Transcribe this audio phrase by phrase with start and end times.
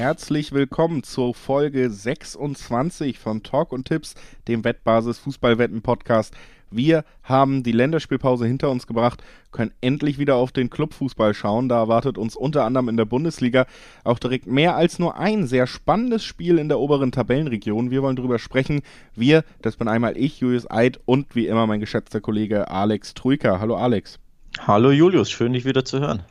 [0.00, 4.14] Herzlich willkommen zur Folge 26 von Talk und Tipps,
[4.48, 6.34] dem Wettbasis Fußballwetten Podcast.
[6.70, 9.22] Wir haben die Länderspielpause hinter uns gebracht,
[9.52, 11.68] können endlich wieder auf den Clubfußball schauen.
[11.68, 13.66] Da erwartet uns unter anderem in der Bundesliga
[14.02, 17.90] auch direkt mehr als nur ein sehr spannendes Spiel in der oberen Tabellenregion.
[17.90, 18.80] Wir wollen darüber sprechen.
[19.14, 23.60] Wir, das bin einmal ich, Julius Eid und wie immer mein geschätzter Kollege Alex Trujka.
[23.60, 24.18] Hallo Alex.
[24.66, 26.22] Hallo Julius, schön dich wieder zu hören.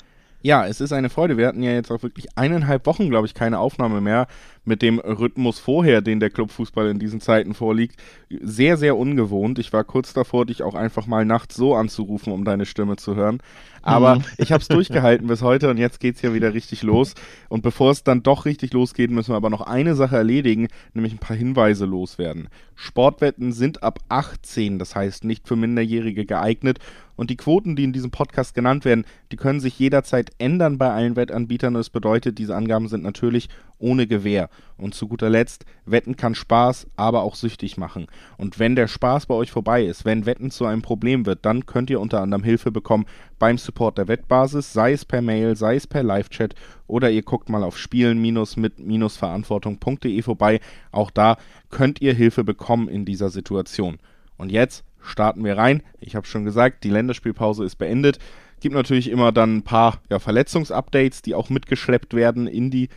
[0.41, 1.37] Ja, es ist eine Freude.
[1.37, 4.27] Wir hatten ja jetzt auch wirklich eineinhalb Wochen, glaube ich, keine Aufnahme mehr
[4.63, 7.99] mit dem Rhythmus vorher, den der Clubfußball in diesen Zeiten vorliegt.
[8.29, 9.59] Sehr, sehr ungewohnt.
[9.59, 13.15] Ich war kurz davor, dich auch einfach mal nachts so anzurufen, um deine Stimme zu
[13.15, 13.39] hören.
[13.81, 14.23] Aber mhm.
[14.37, 17.15] ich habe es durchgehalten bis heute und jetzt geht es ja wieder richtig los.
[17.49, 21.13] Und bevor es dann doch richtig losgeht, müssen wir aber noch eine Sache erledigen, nämlich
[21.13, 22.49] ein paar Hinweise loswerden.
[22.75, 26.79] Sportwetten sind ab 18, das heißt nicht für Minderjährige geeignet.
[27.19, 30.89] Und die Quoten, die in diesem Podcast genannt werden, die können sich jederzeit ändern bei
[30.89, 31.73] allen Wettanbietern.
[31.73, 34.49] Das bedeutet, diese Angaben sind natürlich ohne Gewähr.
[34.77, 38.07] Und zu guter Letzt, Wetten kann Spaß, aber auch süchtig machen.
[38.37, 41.65] Und wenn der Spaß bei euch vorbei ist, wenn Wetten zu einem Problem wird, dann
[41.65, 43.05] könnt ihr unter anderem Hilfe bekommen
[43.37, 46.55] beim Support der Wettbasis, sei es per Mail, sei es per Live-Chat
[46.87, 50.61] oder ihr guckt mal auf spielen-mit-verantwortung.de vorbei.
[50.93, 51.35] Auch da
[51.69, 53.97] könnt ihr Hilfe bekommen in dieser Situation.
[54.37, 55.83] Und jetzt starten wir rein.
[55.99, 58.19] Ich habe schon gesagt, die Länderspielpause ist beendet.
[58.59, 62.89] Gibt natürlich immer dann ein paar ja, Verletzungsupdates, die auch mitgeschleppt werden in die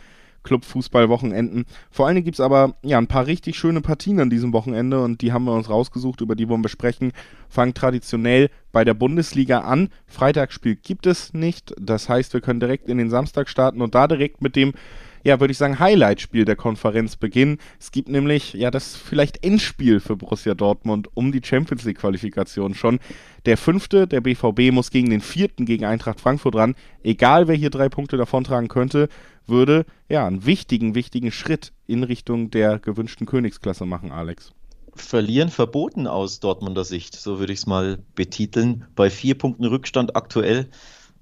[0.43, 1.65] Club-Fußball-Wochenenden.
[1.89, 5.01] Vor allen Dingen gibt es aber ja, ein paar richtig schöne Partien an diesem Wochenende
[5.01, 7.11] und die haben wir uns rausgesucht, über die wollen wir sprechen.
[7.49, 9.89] Fangen traditionell bei der Bundesliga an.
[10.05, 11.73] Freitagsspiel gibt es nicht.
[11.79, 14.73] Das heißt, wir können direkt in den Samstag starten und da direkt mit dem
[15.23, 17.57] ja, würde ich sagen, Highlight-Spiel der Konferenz beginnen.
[17.79, 22.99] Es gibt nämlich ja das vielleicht Endspiel für Borussia Dortmund um die Champions League-Qualifikation schon.
[23.45, 26.75] Der fünfte, der BVB, muss gegen den vierten, gegen Eintracht Frankfurt ran.
[27.03, 29.09] Egal, wer hier drei Punkte davontragen könnte,
[29.47, 34.51] würde ja einen wichtigen, wichtigen Schritt in Richtung der gewünschten Königsklasse machen, Alex.
[34.95, 38.85] Verlieren verboten aus Dortmunder Sicht, so würde ich es mal betiteln.
[38.95, 40.69] Bei vier Punkten Rückstand aktuell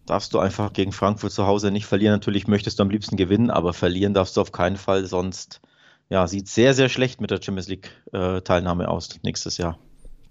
[0.05, 2.13] darfst du einfach gegen Frankfurt zu Hause nicht verlieren.
[2.13, 5.61] Natürlich möchtest du am liebsten gewinnen, aber verlieren darfst du auf keinen Fall, sonst
[6.09, 9.79] ja, sieht sehr, sehr schlecht mit der Champions League-Teilnahme äh, aus nächstes Jahr.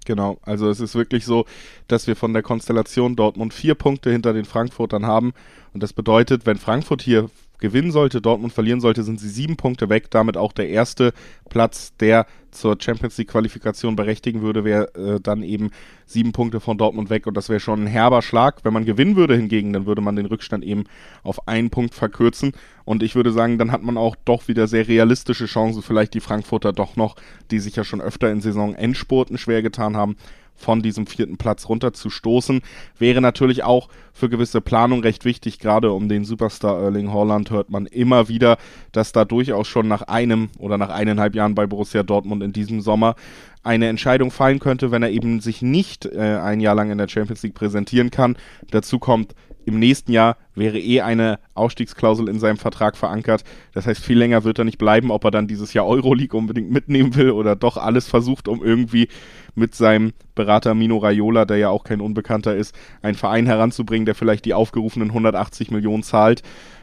[0.04, 1.44] Genau, also es ist wirklich so,
[1.86, 5.32] dass wir von der Konstellation Dortmund vier Punkte hinter den Frankfurtern haben.
[5.72, 9.88] Und das bedeutet, wenn Frankfurt hier gewinnen sollte, Dortmund verlieren sollte, sind sie sieben Punkte
[9.88, 10.10] weg.
[10.10, 11.12] Damit auch der erste
[11.48, 15.70] Platz, der zur Champions League Qualifikation berechtigen würde, wäre äh, dann eben
[16.06, 17.26] sieben Punkte von Dortmund weg.
[17.26, 18.64] Und das wäre schon ein herber Schlag.
[18.64, 20.84] Wenn man gewinnen würde hingegen, dann würde man den Rückstand eben
[21.22, 22.52] auf einen Punkt verkürzen.
[22.84, 26.20] Und ich würde sagen, dann hat man auch doch wieder sehr realistische Chancen, vielleicht die
[26.20, 27.16] Frankfurter doch noch,
[27.50, 30.16] die sich ja schon öfter in Saison Endspurten schwer getan haben,
[30.54, 32.60] von diesem vierten Platz runter zu stoßen.
[32.98, 35.58] Wäre natürlich auch für gewisse Planung recht wichtig.
[35.58, 38.58] Gerade um den Superstar Erling Haaland hört man immer wieder,
[38.92, 42.80] dass da durchaus schon nach einem oder nach eineinhalb Jahren bei Borussia Dortmund in diesem
[42.80, 43.14] Sommer
[43.62, 47.08] eine Entscheidung fallen könnte, wenn er eben sich nicht äh, ein Jahr lang in der
[47.08, 48.36] Champions League präsentieren kann.
[48.70, 49.34] Dazu kommt,
[49.70, 53.44] im nächsten Jahr wäre eh eine Ausstiegsklausel in seinem Vertrag verankert.
[53.72, 56.72] Das heißt, viel länger wird er nicht bleiben, ob er dann dieses Jahr Euroleague unbedingt
[56.72, 59.08] mitnehmen will oder doch alles versucht, um irgendwie
[59.54, 64.16] mit seinem Berater Mino Raiola, der ja auch kein Unbekannter ist, einen Verein heranzubringen, der
[64.16, 66.42] vielleicht die aufgerufenen 180 Millionen zahlt.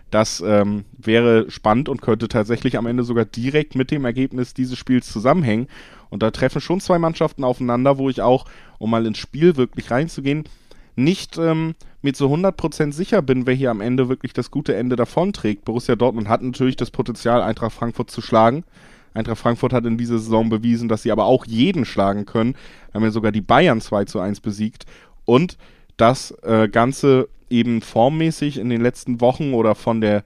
[0.10, 4.78] Das ähm, wäre spannend und könnte tatsächlich am Ende sogar direkt mit dem Ergebnis dieses
[4.78, 5.68] Spiels zusammenhängen.
[6.10, 8.46] Und da treffen schon zwei Mannschaften aufeinander, wo ich auch,
[8.80, 10.46] um mal ins Spiel wirklich reinzugehen,
[10.98, 14.96] nicht ähm, mit so 100% sicher bin, wer hier am Ende wirklich das gute Ende
[14.96, 15.64] davonträgt.
[15.64, 18.64] Borussia Dortmund hat natürlich das Potenzial, Eintracht Frankfurt zu schlagen.
[19.14, 22.56] Eintracht Frankfurt hat in dieser Saison bewiesen, dass sie aber auch jeden schlagen können.
[22.94, 24.86] Haben ja sogar die Bayern 2 zu 1 besiegt.
[25.26, 25.58] Und
[25.98, 30.24] das äh, Ganze eben formmäßig in den letzten Wochen oder von der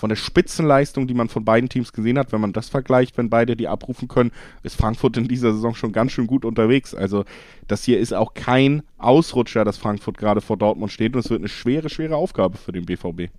[0.00, 3.28] von der Spitzenleistung, die man von beiden Teams gesehen hat, wenn man das vergleicht, wenn
[3.28, 6.94] beide die abrufen können, ist Frankfurt in dieser Saison schon ganz schön gut unterwegs.
[6.94, 7.24] Also
[7.68, 11.42] das hier ist auch kein Ausrutscher, dass Frankfurt gerade vor Dortmund steht und es wird
[11.42, 13.30] eine schwere, schwere Aufgabe für den BVB.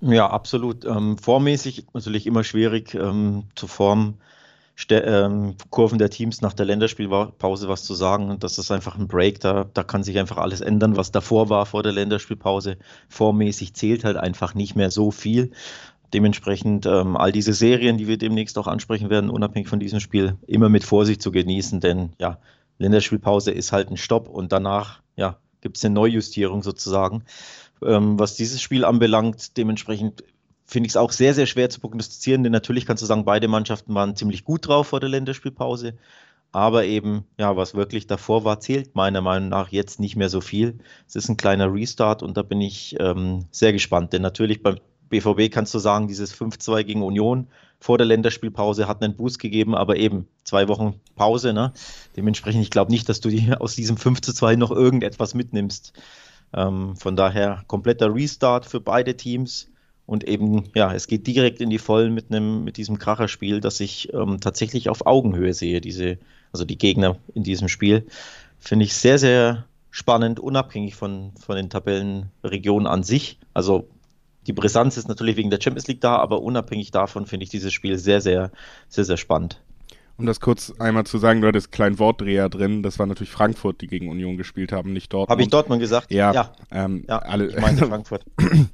[0.00, 0.84] Ja, absolut.
[0.86, 4.18] Ähm, vormäßig natürlich immer schwierig ähm, zu formen
[4.90, 8.30] ähm, Kurven der Teams nach der Länderspielpause was zu sagen.
[8.30, 9.40] Und das ist einfach ein Break.
[9.40, 12.76] Da, da kann sich einfach alles ändern, was davor war vor der Länderspielpause.
[13.08, 15.52] Vormäßig zählt halt einfach nicht mehr so viel.
[16.14, 20.36] Dementsprechend ähm, all diese Serien, die wir demnächst auch ansprechen werden, unabhängig von diesem Spiel,
[20.46, 22.38] immer mit Vorsicht zu genießen, denn ja,
[22.78, 27.24] Länderspielpause ist halt ein Stopp und danach ja, gibt es eine Neujustierung sozusagen.
[27.82, 30.24] Ähm, was dieses Spiel anbelangt, dementsprechend
[30.64, 33.48] finde ich es auch sehr, sehr schwer zu prognostizieren, denn natürlich kannst du sagen, beide
[33.48, 35.94] Mannschaften waren ziemlich gut drauf vor der Länderspielpause.
[36.52, 40.40] Aber eben, ja, was wirklich davor war, zählt meiner Meinung nach jetzt nicht mehr so
[40.40, 40.78] viel.
[41.06, 44.78] Es ist ein kleiner Restart und da bin ich ähm, sehr gespannt, denn natürlich beim
[45.08, 47.46] BVB kannst du sagen, dieses 5-2 gegen Union
[47.78, 51.52] vor der Länderspielpause hat einen Boost gegeben, aber eben zwei Wochen Pause.
[51.52, 51.72] Ne?
[52.16, 53.28] Dementsprechend, ich glaube nicht, dass du
[53.60, 55.92] aus diesem 5 2 noch irgendetwas mitnimmst.
[56.52, 59.68] Ähm, von daher kompletter Restart für beide Teams.
[60.06, 63.80] Und eben, ja, es geht direkt in die Vollen mit einem, mit diesem Kracherspiel, das
[63.80, 66.18] ich ähm, tatsächlich auf Augenhöhe sehe, diese,
[66.52, 68.06] also die Gegner in diesem Spiel.
[68.60, 73.38] Finde ich sehr, sehr spannend, unabhängig von, von den Tabellenregionen an sich.
[73.52, 73.88] Also
[74.46, 77.72] die Brisanz ist natürlich wegen der Champions League da, aber unabhängig davon finde ich dieses
[77.72, 78.50] Spiel sehr, sehr,
[78.88, 79.60] sehr, sehr spannend.
[80.18, 82.82] Um das kurz einmal zu sagen, du hattest kleinen Wortdreher drin.
[82.82, 85.30] Das war natürlich Frankfurt, die gegen Union gespielt haben, nicht Dortmund.
[85.30, 86.10] Habe ich Dortmund gesagt?
[86.10, 86.32] Ja.
[86.32, 88.24] Ja, ähm, ja alle, ich meine Frankfurt.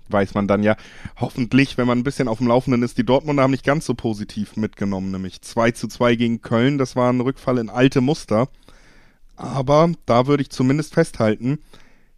[0.09, 0.77] weiß man dann ja.
[1.17, 3.95] Hoffentlich, wenn man ein bisschen auf dem Laufenden ist, die Dortmunder haben nicht ganz so
[3.95, 6.79] positiv mitgenommen, nämlich 2 zu 2 gegen Köln.
[6.79, 8.49] Das war ein Rückfall in alte Muster.
[9.35, 11.59] Aber da würde ich zumindest festhalten,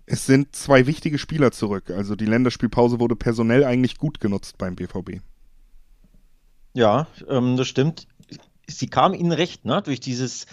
[0.06, 1.90] es sind zwei wichtige Spieler zurück.
[1.90, 5.20] Also die Länderspielpause wurde personell eigentlich gut genutzt beim BVB.
[6.74, 8.06] Ja, ähm, das stimmt.
[8.66, 9.82] Sie kam ihnen recht, ne?
[9.82, 10.46] Durch dieses,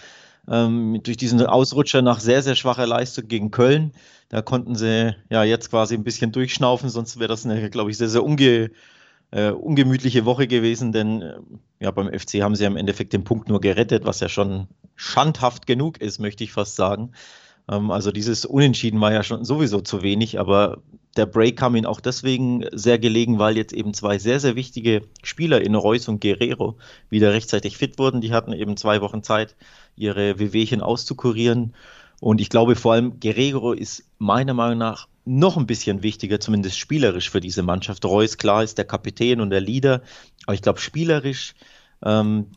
[0.47, 3.93] ähm, durch diesen Ausrutscher nach sehr, sehr schwacher Leistung gegen Köln.
[4.29, 7.97] Da konnten sie ja jetzt quasi ein bisschen durchschnaufen, sonst wäre das eine, glaube ich,
[7.97, 8.71] sehr, sehr unge,
[9.31, 11.39] äh, ungemütliche Woche gewesen, denn äh,
[11.79, 15.67] ja, beim FC haben sie im Endeffekt den Punkt nur gerettet, was ja schon schandhaft
[15.67, 17.11] genug ist, möchte ich fast sagen.
[17.71, 20.79] Ähm, also dieses Unentschieden war ja schon sowieso zu wenig, aber
[21.17, 25.03] der Break kam ihnen auch deswegen sehr gelegen, weil jetzt eben zwei sehr, sehr wichtige
[25.23, 26.77] Spieler in Reus und Guerrero
[27.09, 28.21] wieder rechtzeitig fit wurden.
[28.21, 29.55] Die hatten eben zwei Wochen Zeit,
[29.95, 31.73] ihre Wehwehchen auszukurieren.
[32.21, 36.77] Und ich glaube vor allem, Guerrero ist meiner Meinung nach noch ein bisschen wichtiger, zumindest
[36.79, 38.05] spielerisch für diese Mannschaft.
[38.05, 40.01] Reus, klar, ist der Kapitän und der Leader,
[40.45, 41.55] aber ich glaube, spielerisch
[42.03, 42.47] ähm,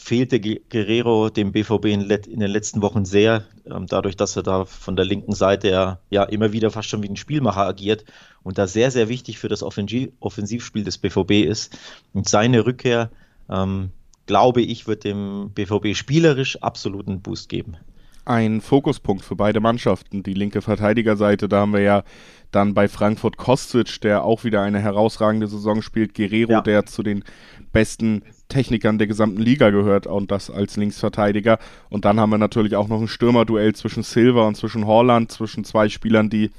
[0.00, 4.96] fehlte Guerrero dem BVB in, den letzten Wochen sehr, ähm, dadurch, dass er da von
[4.96, 8.04] der linken Seite ja, ja immer wieder fast schon wie ein Spielmacher agiert
[8.42, 11.76] und da sehr, sehr wichtig für das Offensiv Offensivspiel des BVB ist.
[12.12, 13.10] Und seine Rückkehr,
[13.50, 13.90] ähm,
[14.26, 17.76] glaube ich, wird dem BVB spielerisch absoluten Boost geben.
[18.24, 20.22] Ein Fokuspunkt für beide Mannschaften.
[20.22, 22.04] Die linke Verteidigerseite, da haben wir ja
[22.50, 26.60] dann bei Frankfurt Kostic, der auch wieder eine herausragende Saison spielt, Guerrero, ja.
[26.60, 27.24] der zu den
[27.72, 31.58] besten Technikern der gesamten Liga gehört und das als Linksverteidiger.
[31.90, 35.64] Und dann haben wir natürlich auch noch ein Stürmerduell zwischen Silva und zwischen Horland, zwischen
[35.64, 36.50] zwei Spielern, die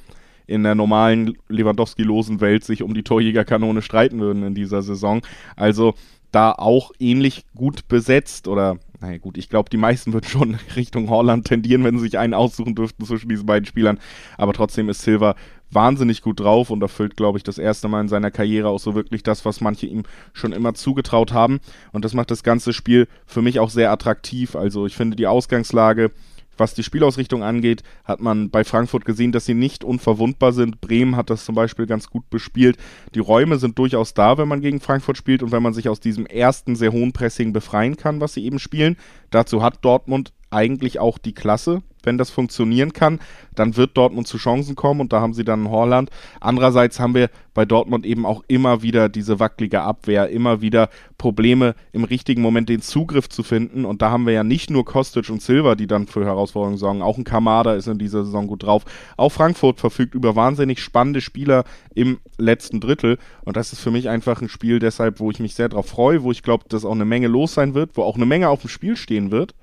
[0.48, 5.22] in der normalen Lewandowski-losen Welt sich um die Torjägerkanone streiten würden in dieser Saison.
[5.56, 5.94] Also
[6.32, 11.10] da auch ähnlich gut besetzt oder naja gut, ich glaube, die meisten würden schon Richtung
[11.10, 14.00] Holland tendieren, wenn sie sich einen aussuchen dürften zwischen diesen beiden Spielern.
[14.38, 15.36] Aber trotzdem ist Silva
[15.72, 18.96] wahnsinnig gut drauf und erfüllt, glaube ich, das erste Mal in seiner Karriere auch so
[18.96, 21.60] wirklich das, was manche ihm schon immer zugetraut haben.
[21.92, 24.56] Und das macht das ganze Spiel für mich auch sehr attraktiv.
[24.56, 26.12] Also ich finde die Ausgangslage
[26.60, 30.82] was die Spielausrichtung angeht, hat man bei Frankfurt gesehen, dass sie nicht unverwundbar sind.
[30.82, 32.78] Bremen hat das zum Beispiel ganz gut bespielt.
[33.16, 36.00] Die Räume sind durchaus da, wenn man gegen Frankfurt spielt und wenn man sich aus
[36.00, 38.98] diesem ersten sehr hohen Pressing befreien kann, was sie eben spielen.
[39.30, 41.82] Dazu hat Dortmund eigentlich auch die Klasse.
[42.02, 43.20] Wenn das funktionieren kann,
[43.56, 46.10] dann wird Dortmund zu Chancen kommen und da haben sie dann Horland.
[46.40, 51.76] Andererseits haben wir bei Dortmund eben auch immer wieder diese wackelige Abwehr, immer wieder Probleme
[51.92, 55.30] im richtigen Moment den Zugriff zu finden und da haben wir ja nicht nur Kostic
[55.30, 58.64] und Silva, die dann für Herausforderungen sorgen, auch ein Kamada ist in dieser Saison gut
[58.64, 58.86] drauf.
[59.18, 64.08] Auch Frankfurt verfügt über wahnsinnig spannende Spieler im letzten Drittel und das ist für mich
[64.08, 66.94] einfach ein Spiel deshalb, wo ich mich sehr drauf freue, wo ich glaube, dass auch
[66.94, 69.54] eine Menge los sein wird, wo auch eine Menge auf dem Spiel stehen wird.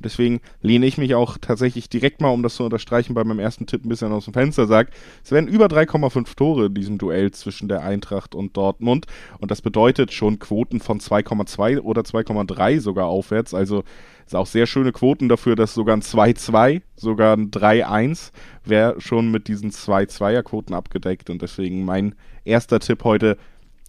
[0.00, 3.66] Deswegen lehne ich mich auch tatsächlich direkt mal, um das zu unterstreichen, bei meinem ersten
[3.66, 7.30] Tipp ein bisschen aus dem Fenster, sagt, es werden über 3,5 Tore in diesem Duell
[7.32, 9.06] zwischen der Eintracht und Dortmund.
[9.38, 13.54] Und das bedeutet schon Quoten von 2,2 oder 2,3 sogar aufwärts.
[13.54, 13.84] Also
[14.26, 18.30] ist auch sehr schöne Quoten dafür, dass sogar ein 2-2, sogar ein 3-1
[18.64, 21.30] wäre schon mit diesen 2-2er-Quoten abgedeckt.
[21.30, 22.14] Und deswegen mein
[22.44, 23.38] erster Tipp heute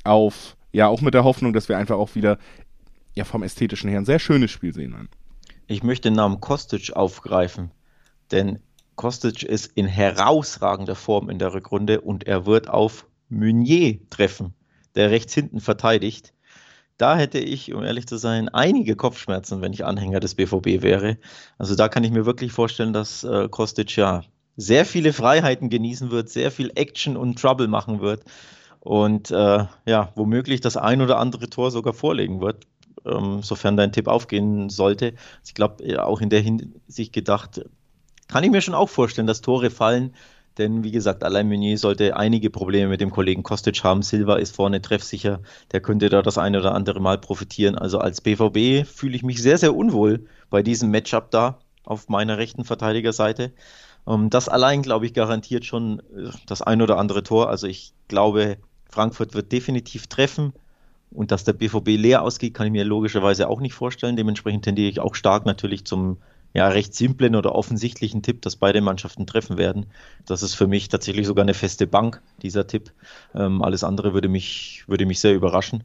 [0.04, 2.38] auf, ja, auch mit der Hoffnung, dass wir einfach auch wieder
[3.16, 5.10] ja, vom ästhetischen her ein sehr schönes Spiel sehen werden.
[5.72, 7.70] Ich möchte den Namen Kostic aufgreifen,
[8.32, 8.58] denn
[8.96, 14.56] Kostic ist in herausragender Form in der Rückrunde und er wird auf Meunier treffen,
[14.96, 16.34] der rechts hinten verteidigt.
[16.98, 21.20] Da hätte ich, um ehrlich zu sein, einige Kopfschmerzen, wenn ich Anhänger des BVB wäre.
[21.60, 24.24] Also da kann ich mir wirklich vorstellen, dass äh, Kostic ja
[24.58, 28.24] sehr viele Freiheiten genießen wird, sehr viel Action und Trouble machen wird
[28.80, 32.66] und äh, ja, womöglich das ein oder andere Tor sogar vorlegen wird
[33.06, 35.14] ähm, sofern dein Tipp aufgehen sollte.
[35.46, 37.62] Ich glaube, auch in der Hinsicht gedacht,
[38.28, 40.14] kann ich mir schon auch vorstellen, dass Tore fallen.
[40.58, 44.02] Denn wie gesagt, Alain Meunier sollte einige Probleme mit dem Kollegen Kostic haben.
[44.02, 45.42] Silva ist vorne treffsicher.
[45.72, 47.78] Der könnte da das eine oder andere Mal profitieren.
[47.78, 52.38] Also als BVB fühle ich mich sehr, sehr unwohl bei diesem Matchup da auf meiner
[52.38, 53.54] rechten Verteidigerseite.
[54.06, 57.50] Ähm, das allein, glaube ich, garantiert schon äh, das ein oder andere Tor.
[57.50, 58.58] Also ich glaube,
[58.90, 60.54] Frankfurt wird definitiv treffen.
[61.12, 64.16] Und dass der BVB leer ausgeht, kann ich mir logischerweise auch nicht vorstellen.
[64.16, 66.18] Dementsprechend tendiere ich auch stark natürlich zum
[66.54, 69.86] ja, recht simplen oder offensichtlichen Tipp, dass beide Mannschaften treffen werden.
[70.26, 72.92] Das ist für mich tatsächlich sogar eine feste Bank, dieser Tipp.
[73.36, 75.84] Ähm, alles andere würde mich, würde mich sehr überraschen.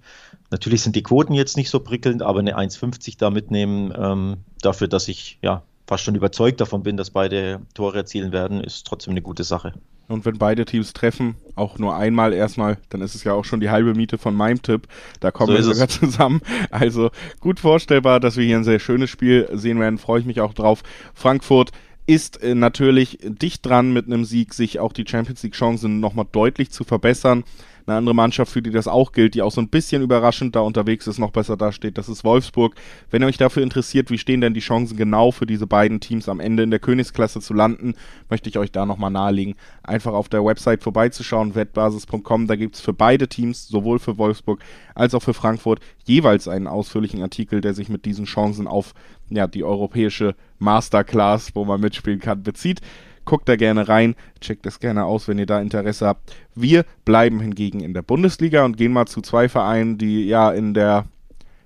[0.50, 4.88] Natürlich sind die Quoten jetzt nicht so prickelnd, aber eine 1,50 da mitnehmen, ähm, dafür,
[4.88, 9.10] dass ich ja fast schon überzeugt davon bin, dass beide Tore erzielen werden, ist trotzdem
[9.10, 9.74] eine gute Sache.
[10.08, 13.60] Und wenn beide Teams treffen, auch nur einmal erstmal, dann ist es ja auch schon
[13.60, 14.86] die halbe Miete von meinem Tipp.
[15.20, 15.98] Da kommen so wir sogar es.
[15.98, 16.40] zusammen.
[16.70, 19.98] Also gut vorstellbar, dass wir hier ein sehr schönes Spiel sehen werden.
[19.98, 20.82] Freue ich mich auch drauf.
[21.14, 21.70] Frankfurt
[22.06, 26.26] ist äh, natürlich dicht dran mit einem Sieg, sich auch die Champions League Chancen nochmal
[26.30, 27.44] deutlich zu verbessern.
[27.86, 30.60] Eine andere Mannschaft, für die das auch gilt, die auch so ein bisschen überraschend da
[30.60, 32.74] unterwegs ist, noch besser dasteht, das ist Wolfsburg.
[33.10, 36.28] Wenn ihr euch dafür interessiert, wie stehen denn die Chancen genau für diese beiden Teams
[36.30, 37.94] am Ende in der Königsklasse zu landen,
[38.30, 42.46] möchte ich euch da nochmal nahelegen, einfach auf der Website vorbeizuschauen, wettbasis.com.
[42.46, 44.60] Da gibt es für beide Teams, sowohl für Wolfsburg
[44.94, 48.94] als auch für Frankfurt, jeweils einen ausführlichen Artikel, der sich mit diesen Chancen auf
[49.28, 52.80] ja, die europäische Masterclass, wo man mitspielen kann, bezieht.
[53.24, 56.34] Guckt da gerne rein, checkt das gerne aus, wenn ihr da Interesse habt.
[56.54, 60.74] Wir bleiben hingegen in der Bundesliga und gehen mal zu zwei Vereinen, die ja in
[60.74, 61.06] der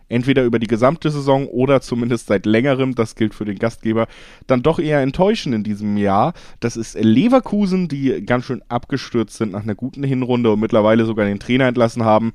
[0.09, 4.07] entweder über die gesamte Saison oder zumindest seit längerem, das gilt für den Gastgeber,
[4.47, 6.33] dann doch eher enttäuschen in diesem Jahr.
[6.61, 11.27] Das ist Leverkusen, die ganz schön abgestürzt sind nach einer guten Hinrunde und mittlerweile sogar
[11.27, 12.33] den Trainer entlassen haben.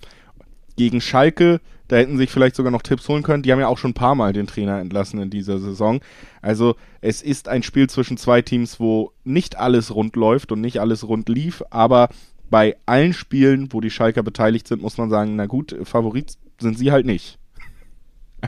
[0.75, 3.43] Gegen Schalke da hätten sich vielleicht sogar noch Tipps holen können.
[3.43, 6.01] Die haben ja auch schon ein paar Mal den Trainer entlassen in dieser Saison.
[6.41, 10.79] Also es ist ein Spiel zwischen zwei Teams, wo nicht alles rund läuft und nicht
[10.79, 12.09] alles rund lief, aber
[12.49, 16.77] bei allen Spielen, wo die Schalker beteiligt sind, muss man sagen, na gut, Favorit sind
[16.77, 17.39] sie halt nicht.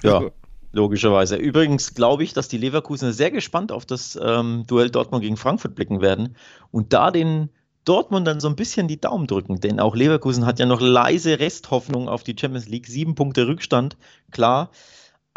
[0.03, 0.25] Also.
[0.25, 0.31] Ja,
[0.73, 1.37] logischerweise.
[1.37, 5.73] Übrigens glaube ich, dass die Leverkusener sehr gespannt auf das ähm, Duell Dortmund gegen Frankfurt
[5.73, 6.35] blicken werden
[6.69, 7.49] und da den
[7.85, 11.39] Dortmund dann so ein bisschen die Daumen drücken, denn auch Leverkusen hat ja noch leise
[11.39, 12.87] Resthoffnung auf die Champions League.
[12.87, 13.95] Sieben Punkte Rückstand,
[14.31, 14.71] klar.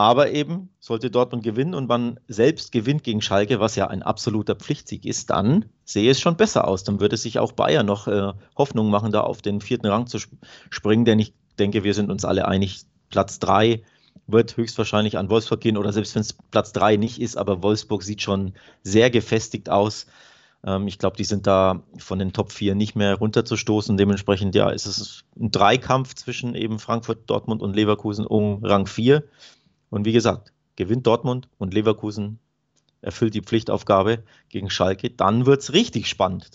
[0.00, 4.54] Aber eben, sollte Dortmund gewinnen und man selbst gewinnt gegen Schalke, was ja ein absoluter
[4.54, 6.84] Pflichtsieg ist, dann sehe es schon besser aus.
[6.84, 10.18] Dann würde sich auch Bayern noch äh, Hoffnung machen, da auf den vierten Rang zu
[10.22, 10.38] sp
[10.70, 13.82] springen, denn ich denke, wir sind uns alle einig, Platz drei
[14.28, 18.02] wird höchstwahrscheinlich an Wolfsburg gehen oder selbst wenn es Platz drei nicht ist, aber Wolfsburg
[18.02, 18.52] sieht schon
[18.82, 20.06] sehr gefestigt aus.
[20.64, 23.96] Ähm, ich glaube, die sind da von den Top 4 nicht mehr runterzustoßen.
[23.96, 29.24] Dementsprechend, ja, ist es ein Dreikampf zwischen eben Frankfurt, Dortmund und Leverkusen um Rang 4.
[29.90, 32.38] Und wie gesagt, gewinnt Dortmund und Leverkusen
[33.00, 36.50] erfüllt die Pflichtaufgabe gegen Schalke, dann wird es richtig spannend.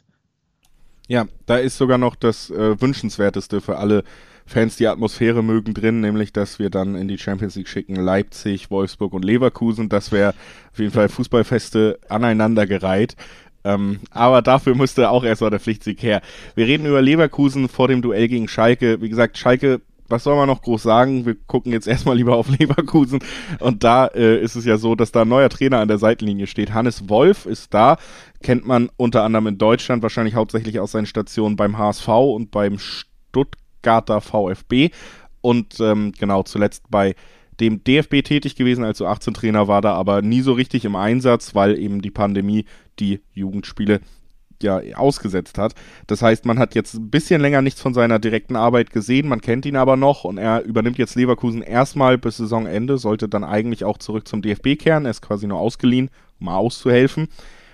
[1.08, 4.04] Ja, da ist sogar noch das äh, Wünschenswerteste für alle
[4.46, 8.70] Fans, die Atmosphäre mögen, drin, nämlich dass wir dann in die Champions League schicken Leipzig,
[8.70, 9.90] Wolfsburg und Leverkusen.
[9.90, 10.34] Das wäre
[10.72, 13.16] auf jeden Fall Fußballfeste aneinandergereiht.
[13.64, 16.22] Ähm, aber dafür müsste auch erst mal der Pflichtsieg her.
[16.56, 19.02] Wir reden über Leverkusen vor dem Duell gegen Schalke.
[19.02, 21.26] Wie gesagt, Schalke, was soll man noch groß sagen?
[21.26, 23.20] Wir gucken jetzt erstmal lieber auf Leverkusen.
[23.60, 26.48] Und da äh, ist es ja so, dass da ein neuer Trainer an der Seitenlinie
[26.48, 26.74] steht.
[26.74, 27.98] Hannes Wolf ist da.
[28.42, 32.78] Kennt man unter anderem in Deutschland, wahrscheinlich hauptsächlich aus seinen Stationen beim HSV und beim
[32.80, 34.92] Stuttgarter VfB.
[35.42, 37.16] Und ähm, genau zuletzt bei
[37.60, 41.78] dem DFB tätig gewesen, als U18-Trainer war da aber nie so richtig im Einsatz, weil
[41.78, 42.66] eben die Pandemie
[43.00, 44.02] die Jugendspiele
[44.62, 45.76] ja ausgesetzt hat.
[46.08, 49.42] Das heißt, man hat jetzt ein bisschen länger nichts von seiner direkten Arbeit gesehen, man
[49.42, 53.84] kennt ihn aber noch und er übernimmt jetzt Leverkusen erstmal bis Saisonende, sollte dann eigentlich
[53.84, 56.10] auch zurück zum DFB kehren, er ist quasi nur ausgeliehen,
[56.40, 57.28] um mal auszuhelfen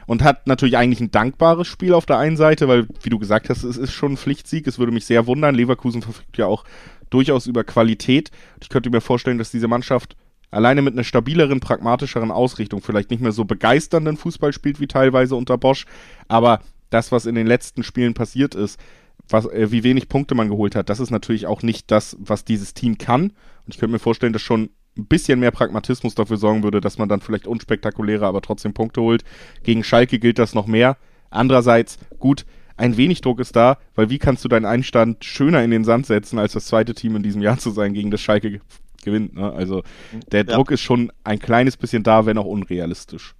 [0.09, 3.47] und hat natürlich eigentlich ein dankbares Spiel auf der einen Seite, weil, wie du gesagt
[3.47, 4.65] hast, es ist schon ein Pflichtsieg.
[4.65, 5.53] Es würde mich sehr wundern.
[5.53, 6.63] Leverkusen verfügt ja auch
[7.11, 8.31] durchaus über Qualität.
[8.59, 10.15] Ich könnte mir vorstellen, dass diese Mannschaft
[10.51, 15.35] alleine mit einer stabileren, pragmatischeren Ausrichtung vielleicht nicht mehr so begeisternden Fußball spielt wie teilweise
[15.35, 15.85] unter Bosch.
[16.27, 18.79] Aber das, was in den letzten Spielen passiert ist,
[19.27, 22.45] was, äh, wie wenig Punkte man geholt hat, das ist natürlich auch nicht das, was
[22.45, 23.23] dieses Team kann.
[23.23, 26.97] Und ich könnte mir vorstellen, dass schon ein bisschen mehr Pragmatismus dafür sorgen würde, dass
[26.97, 29.23] man dann vielleicht unspektakulärer, aber trotzdem Punkte holt.
[29.63, 30.97] Gegen Schalke gilt das noch mehr.
[31.29, 35.71] Andererseits, gut, ein wenig Druck ist da, weil wie kannst du deinen Einstand schöner in
[35.71, 38.61] den Sand setzen, als das zweite Team in diesem Jahr zu sein, gegen das Schalke
[39.09, 39.35] gewinnt.
[39.35, 39.51] Ne?
[39.51, 39.83] Also
[40.31, 40.55] der ja.
[40.55, 43.35] Druck ist schon ein kleines bisschen da, wenn auch unrealistisch.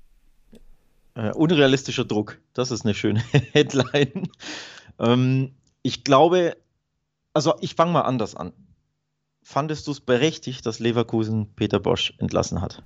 [1.16, 3.22] Äh, unrealistischer Druck, das ist eine schöne
[3.54, 4.30] Headline.
[5.00, 6.58] ähm, ich glaube,
[7.34, 8.54] also ich fange mal anders an.
[9.44, 12.84] Fandest du es berechtigt, dass Leverkusen Peter Bosch entlassen hat?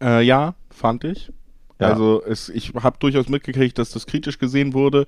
[0.00, 1.32] Äh, ja, fand ich.
[1.80, 1.88] Ja.
[1.88, 5.06] Also es, ich habe durchaus mitgekriegt, dass das kritisch gesehen wurde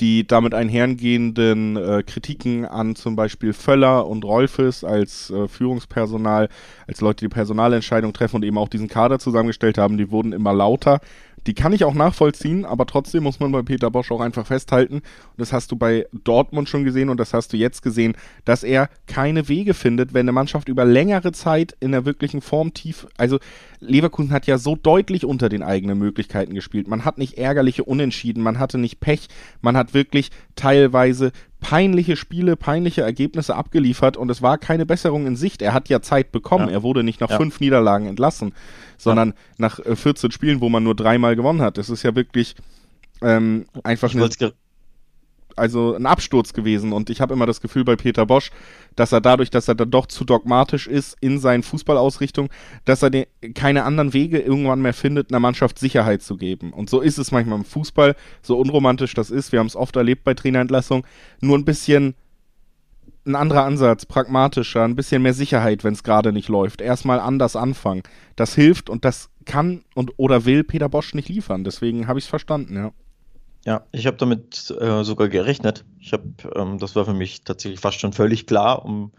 [0.00, 6.48] die damit einhergehenden äh, Kritiken an zum Beispiel Völler und Rolfes als äh, Führungspersonal,
[6.86, 10.54] als Leute, die Personalentscheidungen treffen und eben auch diesen Kader zusammengestellt haben, die wurden immer
[10.54, 11.00] lauter.
[11.46, 14.96] Die kann ich auch nachvollziehen, aber trotzdem muss man bei Peter Bosch auch einfach festhalten,
[14.96, 15.04] und
[15.38, 18.88] das hast du bei Dortmund schon gesehen und das hast du jetzt gesehen, dass er
[19.06, 23.38] keine Wege findet, wenn eine Mannschaft über längere Zeit in der wirklichen Form tief, also
[23.80, 26.86] Leverkusen hat ja so deutlich unter den eigenen Möglichkeiten gespielt.
[26.86, 29.28] Man hat nicht ärgerliche Unentschieden, man hatte nicht Pech,
[29.62, 35.36] man hat wirklich teilweise peinliche Spiele, peinliche Ergebnisse abgeliefert und es war keine Besserung in
[35.36, 35.62] Sicht.
[35.62, 36.68] Er hat ja Zeit bekommen.
[36.68, 36.74] Ja.
[36.74, 37.36] Er wurde nicht nach ja.
[37.36, 38.54] fünf Niederlagen entlassen,
[38.96, 39.34] sondern ja.
[39.58, 41.78] nach 14 äh, Spielen, wo man nur dreimal gewonnen hat.
[41.78, 42.56] Das ist ja wirklich
[43.22, 44.30] ähm, einfach eine
[45.56, 46.92] also ein Absturz gewesen.
[46.92, 48.50] Und ich habe immer das Gefühl bei Peter Bosch,
[48.96, 52.48] dass er dadurch, dass er dann doch zu dogmatisch ist in seinen Fußballausrichtung,
[52.84, 53.10] dass er
[53.54, 56.72] keine anderen Wege irgendwann mehr findet, einer Mannschaft Sicherheit zu geben.
[56.72, 59.52] Und so ist es manchmal im Fußball, so unromantisch das ist.
[59.52, 61.06] Wir haben es oft erlebt bei Trainerentlassung.
[61.40, 62.14] Nur ein bisschen
[63.26, 66.80] ein anderer Ansatz, pragmatischer, ein bisschen mehr Sicherheit, wenn es gerade nicht läuft.
[66.80, 68.02] Erstmal anders anfangen.
[68.36, 71.64] Das hilft und das kann und oder will Peter Bosch nicht liefern.
[71.64, 72.92] Deswegen habe ich es verstanden, ja.
[73.66, 75.84] Ja, ich habe damit äh, sogar gerechnet.
[75.98, 76.24] Ich habe,
[76.54, 79.12] ähm, das war für mich tatsächlich fast schon völlig klar, um,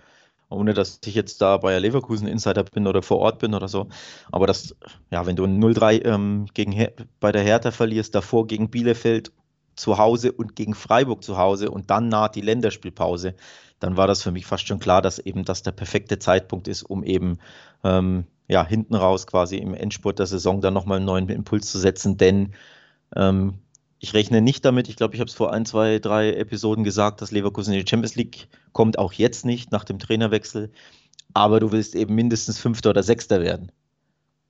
[0.50, 3.88] ohne dass ich jetzt da bei Leverkusen Insider bin oder vor Ort bin oder so.
[4.32, 4.76] Aber das,
[5.12, 6.76] ja, wenn du 0-3 ähm, gegen
[7.20, 9.32] bei der Hertha verlierst, davor gegen Bielefeld
[9.76, 13.36] zu Hause und gegen Freiburg zu Hause und dann naht die Länderspielpause,
[13.80, 16.84] dann war das für mich fast schon klar, dass eben das der perfekte Zeitpunkt ist,
[16.84, 17.38] um eben
[17.84, 21.80] ähm, ja hinten raus quasi im Endspurt der Saison dann nochmal einen neuen Impuls zu
[21.80, 22.54] setzen, denn
[23.16, 23.56] ähm,
[24.04, 27.22] ich rechne nicht damit, ich glaube, ich habe es vor ein, zwei, drei Episoden gesagt,
[27.22, 30.72] dass Leverkusen in die Champions League kommt, auch jetzt nicht nach dem Trainerwechsel.
[31.36, 33.72] Aber du willst eben mindestens Fünfter oder Sechster werden.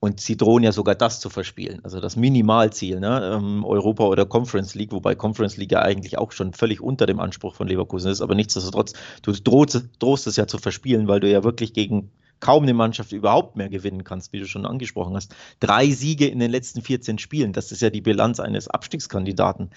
[0.00, 1.84] Und sie drohen ja sogar das zu verspielen.
[1.84, 3.30] Also das Minimalziel, ne?
[3.34, 7.20] Ähm, Europa oder Conference League, wobei Conference League ja eigentlich auch schon völlig unter dem
[7.20, 8.22] Anspruch von Leverkusen ist.
[8.22, 12.10] Aber nichtsdestotrotz, du drohst, drohst es ja zu verspielen, weil du ja wirklich gegen
[12.42, 15.34] kaum eine Mannschaft überhaupt mehr gewinnen kannst, wie du schon angesprochen hast.
[15.60, 19.70] Drei Siege in den letzten 14 Spielen, das ist ja die Bilanz eines Abstiegskandidaten.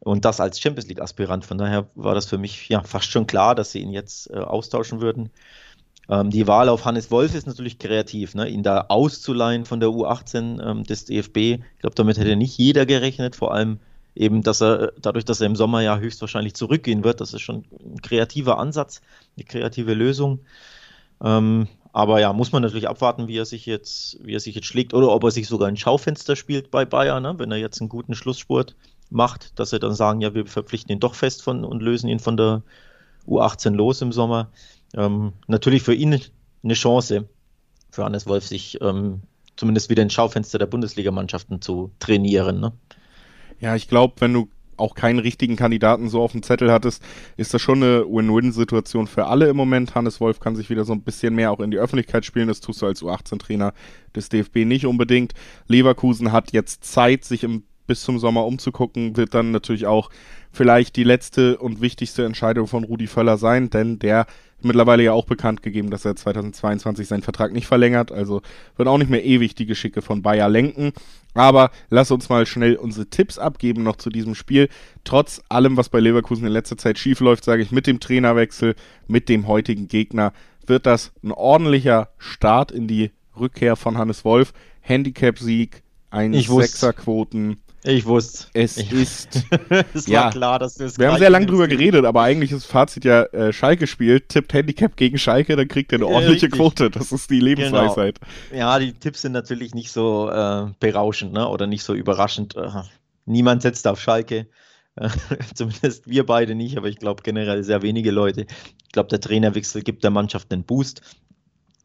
[0.00, 1.44] Und das als Champions League-Aspirant.
[1.44, 4.38] Von daher war das für mich ja fast schon klar, dass sie ihn jetzt äh,
[4.38, 5.30] austauschen würden.
[6.08, 8.48] Ähm, die Wahl auf Hannes Wolf ist natürlich kreativ, ne?
[8.48, 11.36] ihn da auszuleihen von der U18 ähm, des DFB.
[11.36, 13.78] Ich glaube, damit hätte nicht jeder gerechnet, vor allem
[14.16, 17.20] eben, dass er dadurch, dass er im Sommer ja höchstwahrscheinlich zurückgehen wird.
[17.20, 19.02] Das ist schon ein kreativer Ansatz,
[19.36, 20.40] eine kreative Lösung.
[21.22, 24.66] Ähm, aber ja, muss man natürlich abwarten, wie er sich jetzt, wie er sich jetzt
[24.66, 27.38] schlägt oder ob er sich sogar ein Schaufenster spielt bei Bayern, ne?
[27.38, 28.74] wenn er jetzt einen guten Schlussspurt
[29.10, 32.18] macht, dass er dann sagen, ja, wir verpflichten ihn doch fest von und lösen ihn
[32.18, 32.62] von der
[33.26, 34.50] U18 los im Sommer.
[34.94, 36.18] Ähm, natürlich für ihn
[36.64, 37.28] eine Chance,
[37.90, 39.20] für Hannes Wolf, sich ähm,
[39.56, 42.60] zumindest wieder ins Schaufenster der Bundesligamannschaften zu trainieren.
[42.60, 42.72] Ne?
[43.60, 47.02] Ja, ich glaube, wenn du auch keinen richtigen Kandidaten so auf dem Zettel hattest,
[47.36, 49.94] ist das schon eine Win-Win-Situation für alle im Moment.
[49.94, 52.48] Hannes Wolf kann sich wieder so ein bisschen mehr auch in die Öffentlichkeit spielen.
[52.48, 53.72] Das tust du als U18-Trainer
[54.14, 55.32] des DFB nicht unbedingt.
[55.68, 60.08] Leverkusen hat jetzt Zeit, sich im, bis zum Sommer umzugucken, wird dann natürlich auch
[60.50, 64.26] vielleicht die letzte und wichtigste Entscheidung von Rudi Völler sein, denn der
[64.62, 68.10] mittlerweile ja auch bekannt gegeben, dass er 2022 seinen Vertrag nicht verlängert.
[68.10, 68.40] Also
[68.76, 70.92] wird auch nicht mehr ewig die Geschicke von Bayer lenken.
[71.34, 74.70] Aber lass uns mal schnell unsere Tipps abgeben noch zu diesem Spiel.
[75.04, 78.74] Trotz allem, was bei Leverkusen in letzter Zeit schief läuft, sage ich, mit dem Trainerwechsel,
[79.06, 80.32] mit dem heutigen Gegner,
[80.66, 84.54] wird das ein ordentlicher Start in die Rückkehr von Hannes Wolf.
[84.80, 87.61] Handicap-Sieg, ein Sechserquoten.
[87.84, 88.46] Ich wusste.
[88.52, 89.44] Es ich, ist.
[89.94, 92.52] es ja, war klar, dass du es Wir haben sehr lange drüber geredet, aber eigentlich
[92.52, 96.46] ist Fazit ja, äh, Schalke spielt, tippt Handicap gegen Schalke, dann kriegt er eine ordentliche
[96.46, 96.52] Richtig.
[96.52, 96.90] Quote.
[96.90, 98.20] Das ist die Lebensweisheit.
[98.50, 98.60] Genau.
[98.60, 101.48] Ja, die Tipps sind natürlich nicht so äh, berauschend, ne?
[101.48, 102.54] Oder nicht so überraschend.
[103.26, 104.46] Niemand setzt auf Schalke.
[104.96, 105.08] Äh,
[105.54, 108.46] zumindest wir beide nicht, aber ich glaube generell sehr wenige Leute.
[108.84, 111.02] Ich glaube, der Trainerwechsel gibt der Mannschaft einen Boost.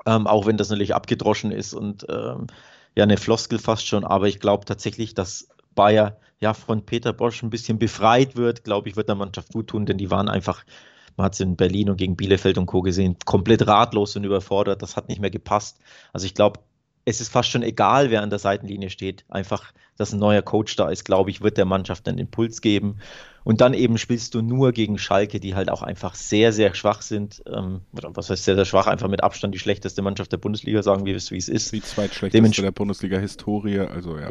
[0.05, 2.47] Ähm, auch wenn das natürlich abgedroschen ist und ähm,
[2.95, 7.41] ja, eine Floskel fast schon, aber ich glaube tatsächlich, dass Bayer ja von Peter Bosch
[7.41, 10.65] ein bisschen befreit wird, glaube ich, wird der Mannschaft gut tun, denn die waren einfach,
[11.15, 12.81] man hat es in Berlin und gegen Bielefeld und Co.
[12.81, 14.81] gesehen, komplett ratlos und überfordert.
[14.81, 15.79] Das hat nicht mehr gepasst.
[16.11, 16.59] Also ich glaube,
[17.05, 19.23] es ist fast schon egal, wer an der Seitenlinie steht.
[19.29, 22.97] Einfach, dass ein neuer Coach da ist, glaube ich, wird der Mannschaft einen Impuls geben.
[23.45, 27.01] Und dann eben spielst du nur gegen Schalke, die halt auch einfach sehr, sehr schwach
[27.01, 27.41] sind.
[27.47, 28.87] Ähm, was heißt sehr, sehr schwach?
[28.87, 31.71] Einfach mit Abstand die schlechteste Mannschaft der Bundesliga, sagen wir es, wie es ist.
[31.71, 34.27] Die zweitschlechteste der Bundesliga-Historie, also ja.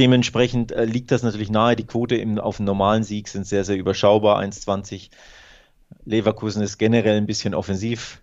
[0.00, 1.76] Dementsprechend äh, liegt das natürlich nahe.
[1.76, 5.10] Die Quote im, auf einen normalen Sieg sind sehr, sehr überschaubar, 1,20.
[6.06, 8.22] Leverkusen ist generell ein bisschen offensiv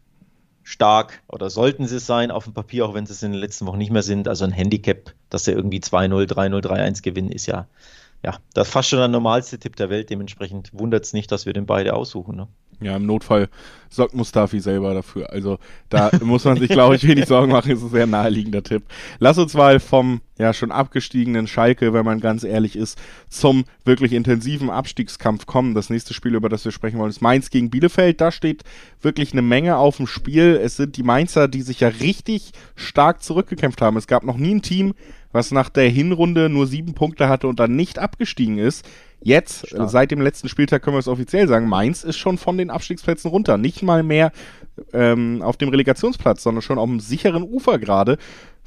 [0.64, 3.40] stark oder sollten sie es sein auf dem Papier, auch wenn sie es in den
[3.40, 4.28] letzten Wochen nicht mehr sind.
[4.28, 7.68] Also ein Handicap, dass sie irgendwie 2-0, 3-0, 3-1 gewinnen, ist ja,
[8.24, 10.10] ja, das ist fast schon der normalste Tipp der Welt.
[10.10, 12.36] Dementsprechend wundert es nicht, dass wir den beide aussuchen.
[12.36, 12.48] Ne?
[12.80, 13.50] Ja, im Notfall
[13.90, 15.32] sorgt Mustafi selber dafür.
[15.32, 15.58] Also
[15.90, 17.72] da muss man sich, glaube ich, wenig Sorgen machen.
[17.72, 18.84] Ist ein sehr naheliegender Tipp.
[19.18, 23.00] Lass uns mal vom ja schon abgestiegenen Schalke, wenn man ganz ehrlich ist,
[23.30, 25.74] zum wirklich intensiven Abstiegskampf kommen.
[25.74, 28.22] Das nächste Spiel, über das wir sprechen wollen, ist Mainz gegen Bielefeld.
[28.22, 28.64] Da steht
[29.02, 30.60] wirklich eine Menge auf dem Spiel.
[30.62, 33.98] Es sind die Mainzer, die sich ja richtig stark zurückgekämpft haben.
[33.98, 34.94] Es gab noch nie ein Team,
[35.32, 38.88] was nach der Hinrunde nur sieben Punkte hatte und dann nicht abgestiegen ist.
[39.22, 39.90] Jetzt, Stark.
[39.90, 43.32] seit dem letzten Spieltag können wir es offiziell sagen, Mainz ist schon von den Abstiegsplätzen
[43.32, 43.58] runter.
[43.58, 44.32] Nicht mal mehr
[44.94, 48.18] ähm, auf dem Relegationsplatz, sondern schon auf dem sicheren Ufer gerade.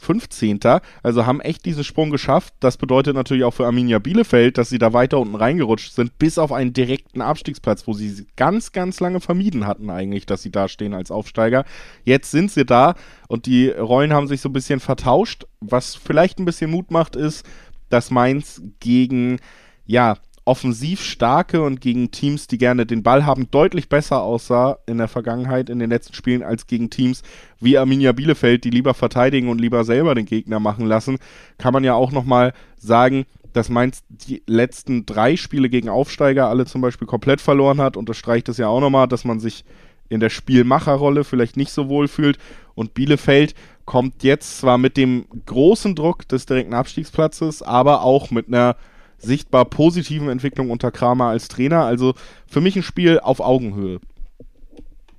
[0.01, 0.61] 15.
[1.03, 2.55] Also haben echt diesen Sprung geschafft.
[2.61, 6.39] Das bedeutet natürlich auch für Arminia Bielefeld, dass sie da weiter unten reingerutscht sind, bis
[6.39, 10.69] auf einen direkten Abstiegsplatz, wo sie ganz, ganz lange vermieden hatten eigentlich, dass sie da
[10.69, 11.65] stehen als Aufsteiger.
[12.05, 12.95] Jetzt sind sie da
[13.29, 15.47] und die Rollen haben sich so ein bisschen vertauscht.
[15.61, 17.45] Was vielleicht ein bisschen Mut macht, ist,
[17.91, 19.39] dass Mainz gegen,
[19.85, 20.17] ja,
[20.51, 25.07] offensiv starke und gegen Teams, die gerne den Ball haben, deutlich besser aussah in der
[25.07, 27.23] Vergangenheit, in den letzten Spielen, als gegen Teams
[27.61, 31.19] wie Arminia Bielefeld, die lieber verteidigen und lieber selber den Gegner machen lassen.
[31.57, 36.67] Kann man ja auch nochmal sagen, dass Mainz die letzten drei Spiele gegen Aufsteiger alle
[36.67, 37.97] zum Beispiel komplett verloren hat.
[37.97, 39.65] Unterstreicht es ja auch nochmal, dass man sich
[40.09, 42.39] in der Spielmacherrolle vielleicht nicht so wohl fühlt.
[42.75, 48.49] Und Bielefeld kommt jetzt zwar mit dem großen Druck des direkten Abstiegsplatzes, aber auch mit
[48.49, 48.75] einer
[49.21, 51.85] sichtbar positiven Entwicklung unter Kramer als Trainer.
[51.85, 52.15] Also
[52.47, 54.01] für mich ein Spiel auf Augenhöhe.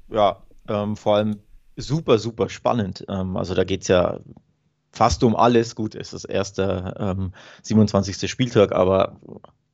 [0.09, 0.37] Ja,
[0.67, 1.39] ähm, vor allem
[1.77, 3.05] super, super spannend.
[3.07, 4.19] Ähm, also da geht es ja
[4.91, 5.75] fast um alles.
[5.75, 7.33] Gut, es ist das erste ähm,
[7.63, 8.29] 27.
[8.29, 9.17] Spieltag, aber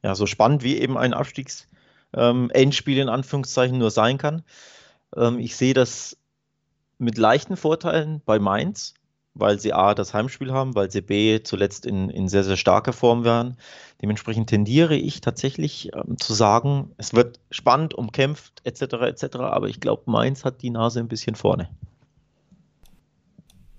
[0.04, 4.44] ja, so spannend wie eben ein Abstiegs-Endspiel ähm, in Anführungszeichen nur sein kann.
[5.16, 6.18] Ähm, ich sehe das
[7.00, 8.94] mit leichten Vorteilen bei Mainz
[9.40, 12.94] weil sie A, das Heimspiel haben, weil sie B, zuletzt in, in sehr, sehr starker
[12.94, 13.58] Form waren.
[14.02, 18.82] Dementsprechend tendiere ich tatsächlich ähm, zu sagen, es wird spannend, umkämpft etc.
[19.04, 19.38] etc.
[19.38, 21.70] Aber ich glaube, Mainz hat die Nase ein bisschen vorne.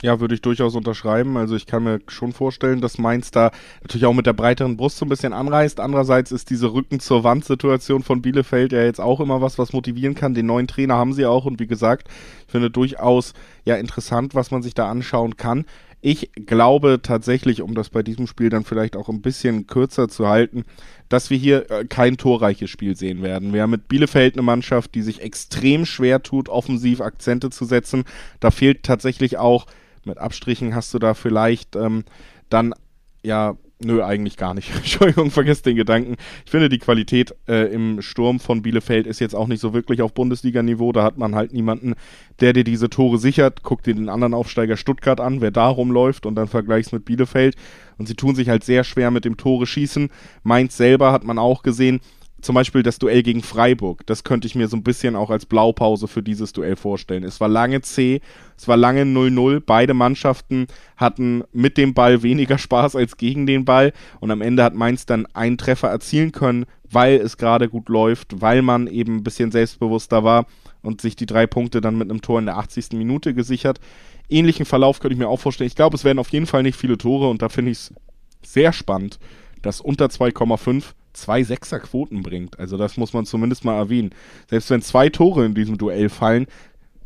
[0.00, 1.36] Ja, würde ich durchaus unterschreiben.
[1.36, 3.50] Also ich kann mir schon vorstellen, dass Mainz da
[3.82, 5.80] natürlich auch mit der breiteren Brust so ein bisschen anreißt.
[5.80, 9.72] Andererseits ist diese Rücken zur Wand Situation von Bielefeld ja jetzt auch immer was, was
[9.72, 10.34] motivieren kann.
[10.34, 12.08] Den neuen Trainer haben sie auch und wie gesagt,
[12.46, 13.32] ich finde durchaus
[13.64, 15.64] ja interessant, was man sich da anschauen kann.
[16.00, 20.28] Ich glaube tatsächlich, um das bei diesem Spiel dann vielleicht auch ein bisschen kürzer zu
[20.28, 20.62] halten,
[21.08, 23.52] dass wir hier äh, kein torreiches Spiel sehen werden.
[23.52, 28.04] Wir haben mit Bielefeld eine Mannschaft, die sich extrem schwer tut, offensiv Akzente zu setzen.
[28.38, 29.66] Da fehlt tatsächlich auch
[30.08, 32.04] mit Abstrichen hast du da vielleicht ähm,
[32.48, 32.74] dann
[33.22, 34.70] ja Nö, eigentlich gar nicht.
[34.74, 36.16] Entschuldigung, vergesst den Gedanken.
[36.44, 40.02] Ich finde, die Qualität äh, im Sturm von Bielefeld ist jetzt auch nicht so wirklich
[40.02, 40.90] auf Bundesliga-Niveau.
[40.90, 41.94] Da hat man halt niemanden,
[42.40, 43.62] der dir diese Tore sichert.
[43.62, 47.54] Guck dir den anderen Aufsteiger Stuttgart an, wer da rumläuft und dann vergleichst mit Bielefeld.
[47.98, 50.10] Und sie tun sich halt sehr schwer mit dem Tore schießen.
[50.42, 52.00] Mainz selber hat man auch gesehen,
[52.40, 55.44] zum Beispiel das Duell gegen Freiburg, das könnte ich mir so ein bisschen auch als
[55.44, 57.24] Blaupause für dieses Duell vorstellen.
[57.24, 58.20] Es war lange C,
[58.56, 59.60] es war lange 0-0.
[59.64, 64.62] Beide Mannschaften hatten mit dem Ball weniger Spaß als gegen den Ball und am Ende
[64.62, 69.16] hat Mainz dann einen Treffer erzielen können, weil es gerade gut läuft, weil man eben
[69.16, 70.46] ein bisschen selbstbewusster war
[70.82, 72.92] und sich die drei Punkte dann mit einem Tor in der 80.
[72.92, 73.80] Minute gesichert.
[74.28, 75.68] Ähnlichen Verlauf könnte ich mir auch vorstellen.
[75.68, 77.94] Ich glaube, es werden auf jeden Fall nicht viele Tore und da finde ich es
[78.42, 79.18] sehr spannend,
[79.62, 82.58] dass unter 2,5 zwei Sechserquoten bringt.
[82.58, 84.10] Also das muss man zumindest mal erwähnen.
[84.48, 86.46] Selbst wenn zwei Tore in diesem Duell fallen,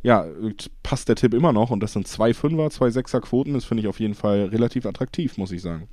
[0.03, 0.27] ja,
[0.83, 1.71] passt der Tipp immer noch.
[1.71, 3.55] Und das sind zwei Fünfer, zwei Sechserquoten.
[3.55, 5.89] Das finde ich auf jeden Fall relativ attraktiv, muss ich sagen.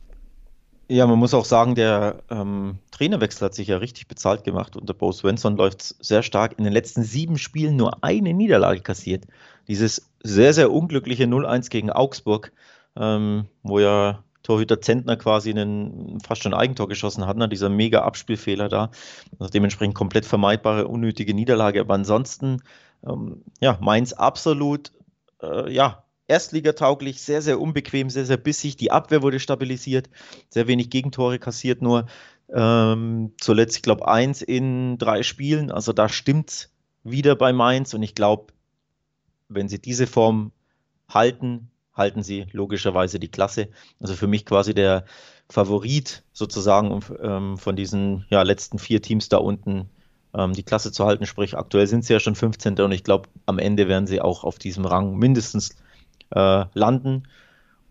[0.91, 4.75] Ja, man muss auch sagen, der ähm, Trainerwechsel hat sich ja richtig bezahlt gemacht.
[4.75, 6.57] Unter Bo Svensson läuft sehr stark.
[6.57, 9.25] In den letzten sieben Spielen nur eine Niederlage kassiert.
[9.67, 12.51] Dieses sehr, sehr unglückliche 0-1 gegen Augsburg,
[12.95, 17.47] ähm, wo ja Torhüter Zentner quasi einen fast schon Eigentor geschossen hat, ne?
[17.47, 18.89] dieser mega Abspielfehler da.
[19.37, 21.79] Also dementsprechend komplett vermeidbare, unnötige Niederlage.
[21.79, 22.63] Aber ansonsten,
[23.07, 24.91] ähm, ja, Mainz absolut,
[25.43, 28.75] äh, ja, erstligatauglich, sehr, sehr unbequem, sehr, sehr bissig.
[28.75, 30.09] Die Abwehr wurde stabilisiert,
[30.49, 32.07] sehr wenig Gegentore kassiert, nur
[32.51, 35.69] ähm, zuletzt, ich glaube, eins in drei Spielen.
[35.69, 36.71] Also da stimmt
[37.03, 38.47] wieder bei Mainz und ich glaube,
[39.47, 40.53] wenn sie diese Form
[41.07, 43.67] halten, halten sie logischerweise die Klasse.
[43.99, 45.05] Also für mich quasi der
[45.49, 49.89] Favorit sozusagen ähm, von diesen ja, letzten vier Teams da unten
[50.33, 51.27] ähm, die Klasse zu halten.
[51.27, 52.79] Sprich, aktuell sind sie ja schon 15.
[52.79, 55.75] und ich glaube, am Ende werden sie auch auf diesem Rang mindestens
[56.31, 57.27] äh, landen.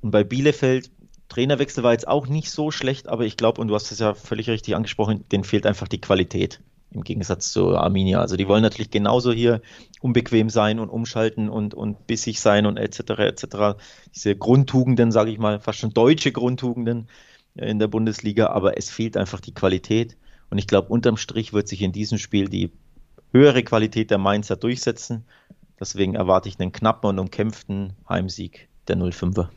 [0.01, 0.91] Und bei Bielefeld,
[1.29, 4.15] Trainerwechsel war jetzt auch nicht so schlecht, aber ich glaube, und du hast es ja
[4.15, 8.21] völlig richtig angesprochen, denen fehlt einfach die Qualität im Gegensatz zu Arminia.
[8.21, 9.61] Also die wollen natürlich genauso hier
[10.01, 13.01] unbequem sein und umschalten und, und bissig sein und etc.
[13.19, 13.47] etc.
[14.15, 17.09] Diese Grundtugenden, sage ich mal, fast schon deutsche Grundtugenden
[17.55, 20.17] in der Bundesliga, aber es fehlt einfach die Qualität.
[20.51, 22.71] Und ich glaube, unterm Strich wird sich in diesem Spiel die
[23.33, 25.25] höhere Qualität der Mainzer durchsetzen.
[25.79, 29.49] Deswegen erwarte ich einen knappen und umkämpften Heimsieg der 05er.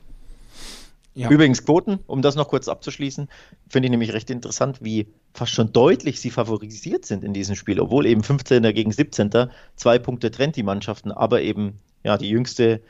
[1.14, 1.30] Ja.
[1.30, 3.28] Übrigens Quoten, um das noch kurz abzuschließen,
[3.68, 7.82] finde ich nämlich recht interessant, wie fast schon deutlich sie favorisiert sind in diesem Spiel,
[7.82, 8.64] obwohl eben 15.
[8.74, 9.50] gegen 17.
[9.76, 12.82] zwei Punkte trennt die Mannschaften, aber eben ja die jüngste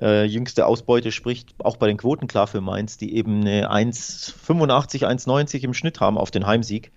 [0.00, 5.04] äh, jüngste Ausbeute spricht auch bei den Quoten klar für Mainz, die eben eine 1,85,
[5.06, 6.92] 1,90 im Schnitt haben auf den Heimsieg.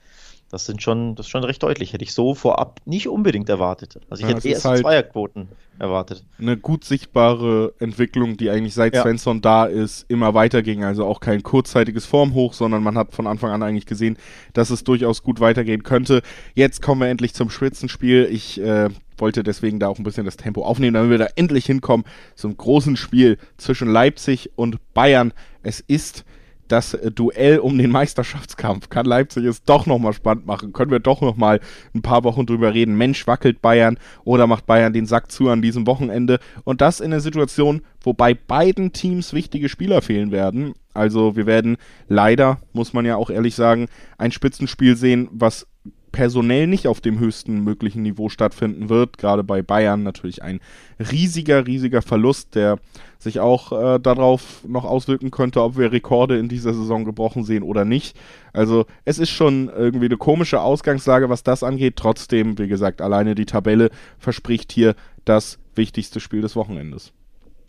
[0.52, 1.94] Das sind schon, das ist schon recht deutlich.
[1.94, 4.00] Hätte ich so vorab nicht unbedingt erwartet.
[4.10, 6.24] Also ich ja, hätte erst halt Zweierquoten erwartet.
[6.40, 9.02] Eine gut sichtbare Entwicklung, die eigentlich seit ja.
[9.02, 10.84] Svensson da ist, immer weiterging.
[10.84, 14.18] Also auch kein kurzzeitiges Formhoch, sondern man hat von Anfang an eigentlich gesehen,
[14.54, 16.22] dass es durchaus gut weitergehen könnte.
[16.54, 18.28] Jetzt kommen wir endlich zum Spitzenspiel.
[18.32, 21.66] Ich äh, wollte deswegen da auch ein bisschen das Tempo aufnehmen, damit wir da endlich
[21.66, 22.06] hinkommen
[22.36, 25.34] zum großen Spiel zwischen Leipzig und Bayern.
[25.64, 26.24] Es ist
[26.68, 28.90] das äh, Duell um den Meisterschaftskampf.
[28.90, 30.74] Kann Leipzig es doch nochmal spannend machen?
[30.74, 31.60] Können wir doch nochmal
[31.94, 32.98] ein paar Wochen drüber reden?
[32.98, 36.40] Mensch, wackelt Bayern oder macht Bayern den Sack zu an diesem Wochenende?
[36.64, 40.74] Und das in einer Situation, wo bei beiden Teams wichtige Spieler fehlen werden.
[40.94, 45.68] Also wir werden leider, muss man ja auch ehrlich sagen, ein Spitzenspiel sehen, was
[46.16, 49.18] personell nicht auf dem höchsten möglichen Niveau stattfinden wird.
[49.18, 50.62] Gerade bei Bayern natürlich ein
[50.98, 52.80] riesiger, riesiger Verlust, der
[53.20, 57.64] sich auch äh, darauf noch auswirken könnte, ob wir Rekorde in dieser Saison gebrochen sehen
[57.64, 58.18] oder nicht.
[58.54, 61.98] Also es ist schon irgendwie eine komische Ausgangslage, was das angeht.
[61.98, 67.12] Trotzdem, wie gesagt, alleine die Tabelle verspricht hier das wichtigste Spiel des Wochenendes.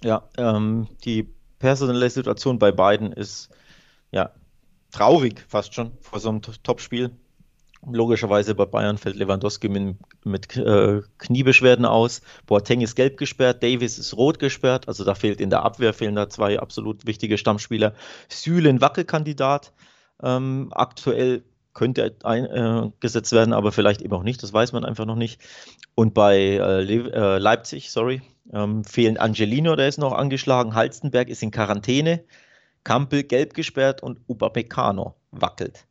[0.04, 1.28] Ja, ähm, die
[1.58, 3.48] personelle Situation bei beiden ist
[4.12, 4.30] ja
[4.92, 7.10] traurig fast schon vor so einem Topspiel.
[7.90, 12.20] Logischerweise bei Bayern fällt Lewandowski mit, mit äh, Kniebeschwerden aus.
[12.46, 14.88] Boateng ist gelb gesperrt, Davis ist rot gesperrt.
[14.88, 17.94] Also da fehlt in der Abwehr fehlen da zwei absolut wichtige Stammspieler.
[18.28, 19.72] Süle Wackelkandidat.
[20.22, 21.44] Ähm, aktuell
[21.74, 24.42] könnte eingesetzt äh, werden, aber vielleicht eben auch nicht.
[24.42, 25.40] Das weiß man einfach noch nicht.
[25.94, 28.22] Und bei äh, Le äh, Leipzig, sorry,
[28.52, 30.74] ähm, fehlen Angelino, der ist noch angeschlagen.
[30.74, 32.24] Halstenberg ist in Quarantäne.
[32.82, 35.86] Kampel gelb gesperrt und Upamecano wackelt.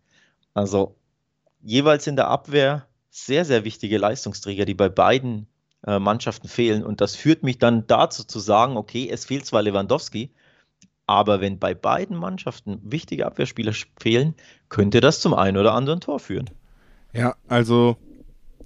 [0.53, 0.95] Also
[1.65, 5.47] jeweils in der Abwehr sehr, sehr wichtige Leistungsträger, die bei beiden
[5.85, 6.83] äh, Mannschaften fehlen.
[6.83, 10.31] Und das führt mich dann dazu zu sagen, okay, es fehlt zwar Lewandowski,
[11.07, 14.35] aber wenn bei beiden Mannschaften wichtige Abwehrspieler fehlen,
[14.69, 16.49] könnte das zum einen oder anderen Tor führen.
[17.13, 17.97] Ja, also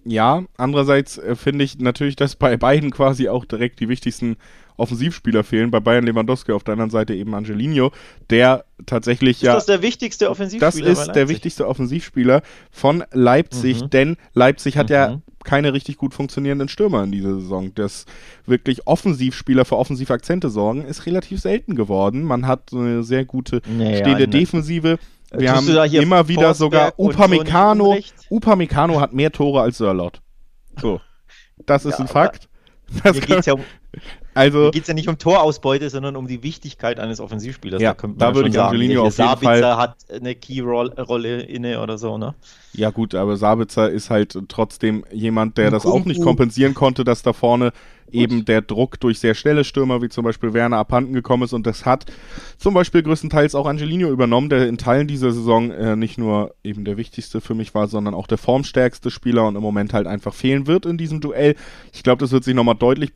[0.09, 4.37] ja, andererseits äh, finde ich natürlich, dass bei beiden quasi auch direkt die wichtigsten
[4.77, 5.71] Offensivspieler fehlen.
[5.71, 7.91] Bei Bayern Lewandowski, auf der anderen Seite eben Angelino,
[8.29, 9.51] der tatsächlich ist ja.
[9.51, 10.89] Ist das der wichtigste Offensivspieler?
[10.89, 12.41] Das ist der wichtigste Offensivspieler
[12.71, 13.89] von Leipzig, mhm.
[13.89, 14.93] denn Leipzig hat mhm.
[14.93, 17.73] ja keine richtig gut funktionierenden Stürmer in dieser Saison.
[17.75, 18.05] Das
[18.45, 22.23] wirklich Offensivspieler für offensive Akzente sorgen, ist relativ selten geworden.
[22.23, 24.97] Man hat eine sehr gute naja, stehende Defensive.
[25.31, 27.97] Wir haben immer wieder Forsberg sogar Upamecano.
[28.29, 30.21] Upamecano hat mehr Tore als Sörlot.
[30.79, 31.01] So.
[31.65, 32.49] Das ist ja, ein Fakt.
[33.03, 33.63] Das hier geht ja um,
[34.33, 37.81] also, es ja nicht um Torausbeute, sondern um die Wichtigkeit eines Offensivspielers.
[37.81, 39.77] Ja, da, da würde ich Angelino auf jeden Sabitzer Fall...
[39.77, 42.33] hat eine Key-Rolle inne oder so, ne?
[42.73, 47.23] Ja gut, aber Sabitzer ist halt trotzdem jemand, der das auch nicht kompensieren konnte, dass
[47.23, 47.71] da vorne
[48.11, 51.67] eben der Druck durch sehr schnelle Stürmer wie zum Beispiel Werner abhanden gekommen ist und
[51.67, 52.05] das hat
[52.57, 56.85] zum Beispiel größtenteils auch Angelino übernommen, der in Teilen dieser Saison äh, nicht nur eben
[56.85, 60.33] der wichtigste für mich war, sondern auch der formstärkste Spieler und im Moment halt einfach
[60.33, 61.55] fehlen wird in diesem Duell.
[61.93, 63.11] Ich glaube, das wird sich nochmal deutlich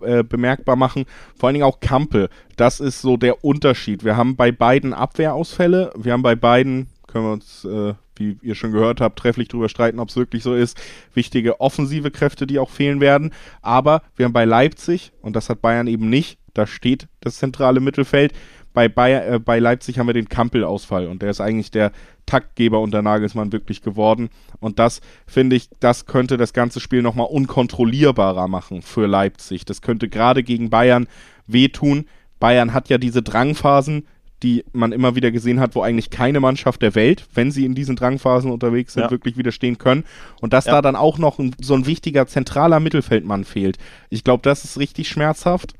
[0.00, 1.04] äh, bemerkbar machen.
[1.36, 2.28] Vor allen Dingen auch Kampel.
[2.56, 4.04] Das ist so der Unterschied.
[4.04, 8.54] Wir haben bei beiden Abwehrausfälle, wir haben bei beiden können wir uns, äh, wie ihr
[8.54, 10.80] schon gehört habt, trefflich drüber streiten, ob es wirklich so ist.
[11.14, 13.32] Wichtige offensive Kräfte, die auch fehlen werden.
[13.62, 17.80] Aber wir haben bei Leipzig, und das hat Bayern eben nicht, da steht das zentrale
[17.80, 18.32] Mittelfeld.
[18.74, 21.92] Bei, Bayer, äh, bei Leipzig haben wir den Kampel-Ausfall und der ist eigentlich der
[22.26, 24.28] Taktgeber unter Nagelsmann wirklich geworden.
[24.60, 29.64] Und das, finde ich, das könnte das ganze Spiel nochmal unkontrollierbarer machen für Leipzig.
[29.64, 31.08] Das könnte gerade gegen Bayern
[31.46, 32.04] wehtun.
[32.38, 34.06] Bayern hat ja diese Drangphasen,
[34.42, 37.74] die man immer wieder gesehen hat, wo eigentlich keine Mannschaft der Welt, wenn sie in
[37.74, 39.10] diesen Drangphasen unterwegs sind, ja.
[39.10, 40.04] wirklich widerstehen können.
[40.40, 40.72] Und dass ja.
[40.72, 43.78] da dann auch noch ein, so ein wichtiger zentraler Mittelfeldmann fehlt.
[44.10, 45.74] Ich glaube, das ist richtig schmerzhaft.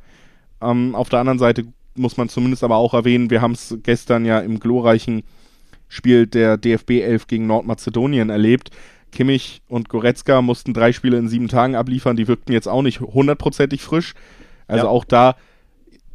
[0.60, 4.24] Ähm, auf der anderen Seite muss man zumindest aber auch erwähnen, wir haben es gestern
[4.24, 5.22] ja im glorreichen
[5.88, 8.70] Spiel der DFB 11 gegen Nordmazedonien erlebt.
[9.10, 13.00] Kimmich und Goretzka mussten drei Spiele in sieben Tagen abliefern, die wirkten jetzt auch nicht
[13.00, 14.14] hundertprozentig frisch.
[14.66, 14.90] Also ja.
[14.90, 15.36] auch da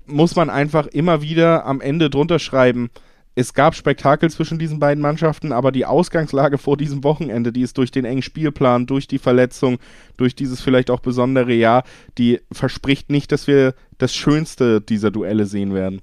[0.06, 2.90] muss man einfach immer wieder am Ende drunter schreiben,
[3.36, 7.78] es gab Spektakel zwischen diesen beiden Mannschaften, aber die Ausgangslage vor diesem Wochenende, die ist
[7.78, 9.80] durch den engen Spielplan, durch die Verletzung,
[10.18, 11.84] durch dieses vielleicht auch besondere Jahr,
[12.20, 16.02] die verspricht nicht, dass wir das Schönste dieser Duelle sehen werden.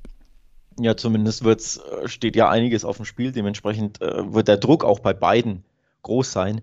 [0.81, 3.33] Ja, zumindest wird's, steht ja einiges auf dem Spiel.
[3.33, 5.63] Dementsprechend äh, wird der Druck auch bei beiden
[6.03, 6.63] groß sein.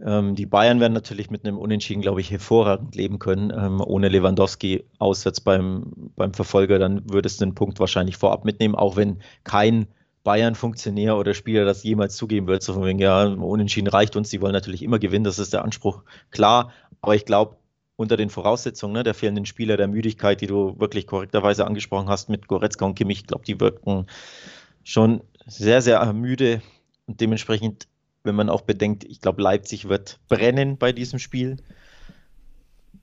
[0.00, 3.52] Ähm, die Bayern werden natürlich mit einem Unentschieden, glaube ich, hervorragend leben können.
[3.56, 8.74] Ähm, ohne Lewandowski auswärts beim, beim Verfolger, dann würdest du den Punkt wahrscheinlich vorab mitnehmen,
[8.74, 9.88] auch wenn kein
[10.24, 12.62] Bayern-Funktionär oder Spieler das jemals zugeben wird.
[12.62, 15.64] So von wegen, ja, Unentschieden reicht uns, die wollen natürlich immer gewinnen, das ist der
[15.64, 16.72] Anspruch, klar.
[17.00, 17.56] Aber ich glaube,
[17.96, 22.28] unter den Voraussetzungen ne, der fehlenden Spieler, der Müdigkeit, die du wirklich korrekterweise angesprochen hast
[22.28, 24.06] mit Goretzka und Kimmich, ich glaube, die wirkten
[24.84, 26.62] schon sehr, sehr müde
[27.06, 27.88] und dementsprechend
[28.24, 31.56] wenn man auch bedenkt, ich glaube, Leipzig wird brennen bei diesem Spiel.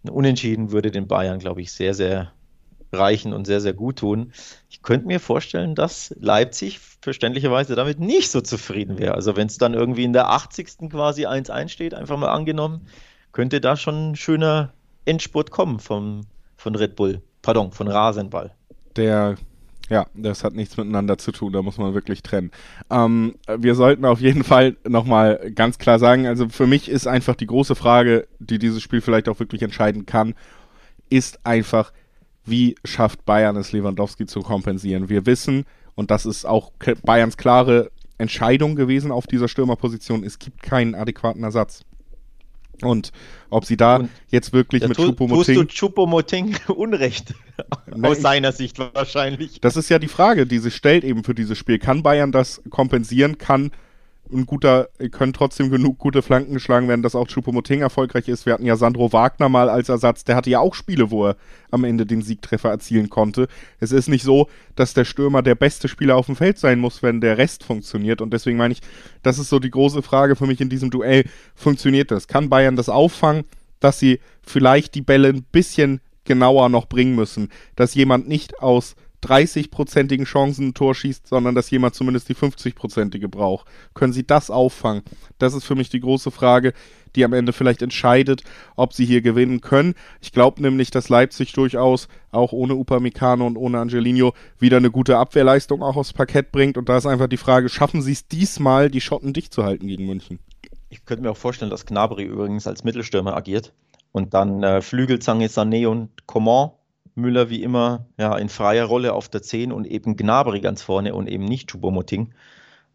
[0.04, 2.32] Ein Unentschieden würde den Bayern, glaube ich, sehr, sehr
[2.92, 4.34] reichen und sehr, sehr gut tun.
[4.70, 9.14] Ich könnte mir vorstellen, dass Leipzig verständlicherweise damit nicht so zufrieden wäre.
[9.14, 10.90] Also wenn es dann irgendwie in der 80.
[10.90, 12.88] quasi 1-1 steht, einfach mal angenommen,
[13.32, 14.74] könnte da schon ein schöner
[15.06, 16.22] Endspurt kommen vom,
[16.58, 18.52] von Red Bull, pardon, von Rasenball.
[18.96, 19.38] Der
[19.90, 22.52] ja, das hat nichts miteinander zu tun, da muss man wirklich trennen.
[22.90, 27.36] Ähm, wir sollten auf jeden Fall nochmal ganz klar sagen, also für mich ist einfach
[27.36, 30.36] die große Frage, die dieses Spiel vielleicht auch wirklich entscheiden kann,
[31.10, 31.92] ist einfach,
[32.46, 35.10] wie schafft Bayern es, Lewandowski zu kompensieren?
[35.10, 36.72] Wir wissen, und das ist auch
[37.04, 41.84] Bayerns klare Entscheidung gewesen auf dieser Stürmerposition, es gibt keinen adäquaten Ersatz.
[42.84, 43.12] Und
[43.50, 45.56] ob sie da und jetzt wirklich mit Choupo-Moting...
[45.56, 47.34] Tust du Choupo-Moting Unrecht?
[48.02, 49.62] Aus seiner Sicht wahrscheinlich.
[49.62, 51.80] Das ist ja die Frage, die sich stellt eben für dieses Spiel.
[51.80, 53.38] Kann Bayern das kompensieren?
[53.38, 53.72] Kann
[54.32, 58.46] ein guter, können trotzdem genug gute Flanken geschlagen werden, dass auch Choupo-Moting erfolgreich ist.
[58.46, 61.38] Wir hatten ja Sandro Wagner mal als Ersatz, der hatte ja auch Spiele, wo er
[61.72, 63.48] am Ende den Siegtreffer erzielen konnte.
[63.80, 67.02] Es ist nicht so, dass der Stürmer der beste Spieler auf dem Feld sein muss,
[67.02, 68.22] wenn der Rest funktioniert.
[68.22, 68.82] Und deswegen meine ich,
[69.24, 71.26] das ist so die große Frage für mich in diesem Duell.
[71.56, 72.28] Funktioniert das?
[72.28, 73.46] Kann Bayern das auffangen,
[73.80, 77.50] dass sie vielleicht die Bälle ein bisschen genauer noch bringen müssen?
[77.76, 83.28] Dass jemand nicht aus 30-prozentigen Chancen ein Tor schießt, sondern dass jemand zumindest die 50-prozentige
[83.28, 83.68] braucht.
[83.94, 85.04] Können sie das auffangen?
[85.38, 86.74] Das ist für mich die große Frage,
[87.16, 88.44] die am Ende vielleicht entscheidet,
[88.76, 89.96] ob sie hier gewinnen können.
[90.22, 95.18] Ich glaube nämlich, dass Leipzig durchaus auch ohne Upamecano und ohne Angelino wieder eine gute
[95.18, 96.78] Abwehrleistung auch aufs Parkett bringt.
[96.78, 99.88] Und da ist einfach die Frage, schaffen sie es diesmal, die Schotten dicht zu halten
[99.88, 100.40] gegen München?
[100.90, 103.74] Ich könnte mir auch vorstellen, dass Gnabry übrigens als Mittelstürmer agiert
[104.12, 106.72] und dann äh, Flügelzange Sané und Coman
[107.16, 111.14] Müller wie immer ja, in freier Rolle auf der 10 und eben Gnabry ganz vorne
[111.14, 112.34] und eben nicht Choupo-Moting.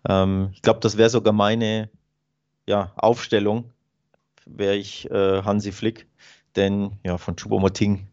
[0.09, 1.91] Ähm, ich glaube, das wäre sogar meine
[2.67, 3.73] ja, Aufstellung,
[4.47, 6.07] wäre ich äh, Hansi Flick.
[6.57, 8.07] Denn ja, von Choupo-Moting,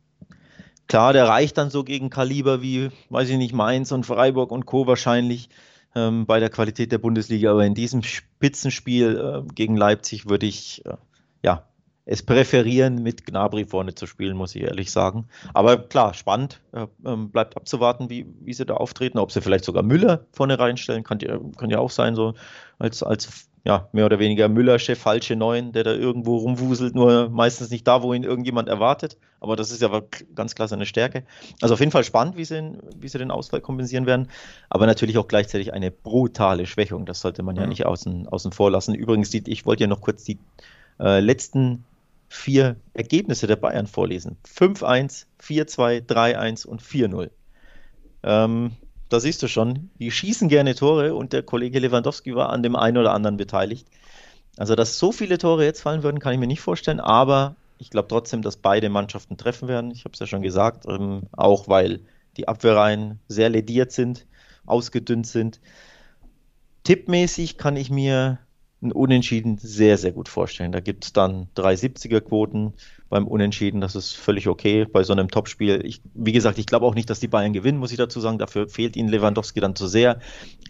[0.88, 4.66] klar, der reicht dann so gegen Kaliber wie, weiß ich nicht, Mainz und Freiburg und
[4.66, 4.88] Co.
[4.88, 5.50] wahrscheinlich
[5.96, 7.52] ähm, bei der Qualität der Bundesliga.
[7.52, 10.96] Aber in diesem Spitzenspiel äh, gegen Leipzig würde ich äh,
[11.44, 11.68] ja,
[12.06, 15.28] es präferieren, mit Gnabry vorne zu spielen, muss ich ehrlich sagen.
[15.54, 16.60] Aber klar, spannend.
[16.74, 19.20] Äh, bleibt abzuwarten, wie, wie sie da auftreten.
[19.20, 22.34] Ob sie vielleicht sogar Müller vorne reinstellen, kann, kann ja auch sein, so
[22.80, 27.70] als, als ja, mehr oder weniger Müllersche, falsche Neun, der da irgendwo rumwuselt, nur meistens
[27.70, 29.18] nicht da, wo ihn irgendjemand erwartet.
[29.40, 30.02] Aber das ist ja
[30.34, 31.24] ganz klar seine Stärke.
[31.62, 34.30] Also auf jeden Fall spannend, wie sie, wie sie den Ausfall kompensieren werden.
[34.70, 37.06] Aber natürlich auch gleichzeitig eine brutale Schwächung.
[37.06, 38.96] Das sollte man ja, ja nicht außen, außen vor lassen.
[38.96, 40.40] Übrigens, die, ich wollte ja noch kurz die
[41.00, 41.84] äh, letzten
[42.34, 44.38] vier Ergebnisse der Bayern vorlesen.
[44.48, 47.30] 5-1, 4-2, 3-1 und 4-0.
[48.24, 48.72] Ähm,
[49.10, 52.78] da siehst du schon, die schießen gerne Tore und der Kollege Lewandowski war an dem
[52.78, 53.86] einen oder anderen beteiligt.
[54.56, 57.90] Also, dass so viele Tore jetzt fallen würden, kann ich mir nicht vorstellen, aber ich
[57.90, 59.92] glaube trotzdem, dass beide Mannschaften treffen werden.
[59.92, 62.00] Ich habe es ja schon gesagt, ähm, auch weil
[62.38, 64.26] die Abwehrreihen sehr lediert sind,
[64.66, 65.60] ausgedünnt sind.
[66.86, 68.40] Tippmäßig kann ich mir
[68.82, 70.72] ein Unentschieden sehr, sehr gut vorstellen.
[70.72, 72.74] Da gibt es dann 370er-Quoten
[73.10, 73.80] beim Unentschieden.
[73.82, 75.86] Das ist völlig okay bei so einem Topspiel.
[75.86, 78.40] Ich, wie gesagt, ich glaube auch nicht, dass die Bayern gewinnen, muss ich dazu sagen.
[78.40, 80.20] Dafür fehlt ihnen Lewandowski dann zu sehr.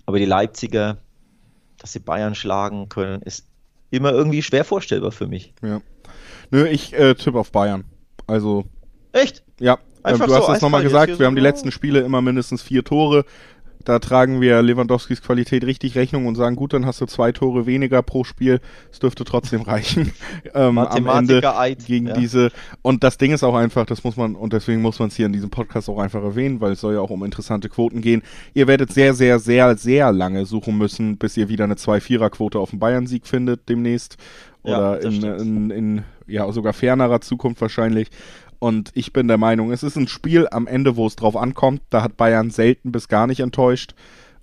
[0.06, 0.98] Aber die Leipziger,
[1.78, 3.48] dass sie Bayern schlagen können, ist
[3.92, 5.54] immer irgendwie schwer vorstellbar für mich.
[5.62, 5.82] Ja.
[6.50, 7.86] Nö, ich äh, tippe auf Bayern.
[8.28, 8.66] Also.
[9.14, 9.44] Echt?
[9.60, 12.84] Ja, ähm, du hast es nochmal gesagt, wir haben die letzten Spiele immer mindestens vier
[12.84, 13.26] Tore.
[13.86, 17.66] Da tragen wir Lewandowskis Qualität richtig Rechnung und sagen, gut, dann hast du zwei Tore
[17.66, 18.60] weniger pro Spiel.
[18.92, 20.12] Es dürfte trotzdem reichen.
[20.54, 21.42] ähm, am Ende
[21.86, 22.14] gegen ja.
[22.14, 22.52] diese.
[22.82, 25.26] Und das Ding ist auch einfach, das muss man, und deswegen muss man es hier
[25.26, 28.22] in diesem Podcast auch einfach erwähnen, weil es soll ja auch um interessante Quoten gehen.
[28.54, 32.72] Ihr werdet sehr, sehr, sehr, sehr lange suchen müssen, bis ihr wieder eine 2-4er-Quote auf
[32.72, 34.18] den Bayern-Sieg findet demnächst.
[34.64, 38.10] Oder ja, in, in, in, ja, sogar fernerer Zukunft wahrscheinlich.
[38.62, 41.82] Und ich bin der Meinung, es ist ein Spiel am Ende, wo es drauf ankommt.
[41.90, 43.96] Da hat Bayern selten bis gar nicht enttäuscht.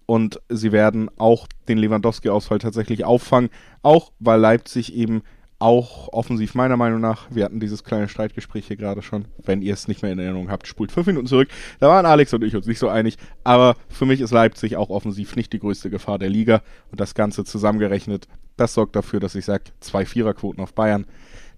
[0.07, 3.49] Und sie werden auch den Lewandowski-Ausfall tatsächlich auffangen.
[3.83, 5.23] Auch weil Leipzig eben
[5.61, 9.75] auch offensiv meiner Meinung nach, wir hatten dieses kleine Streitgespräch hier gerade schon, wenn ihr
[9.75, 11.49] es nicht mehr in Erinnerung habt, spult fünf Minuten zurück.
[11.79, 14.91] Da waren Alex und ich uns nicht so einig, aber für mich ist Leipzig auch
[14.91, 19.37] offensiv nicht die größte Gefahr der Liga und das Ganze zusammengerechnet Das sorgt dafür, dass
[19.37, 21.07] ich sage, zwei Viererquoten auf Bayern.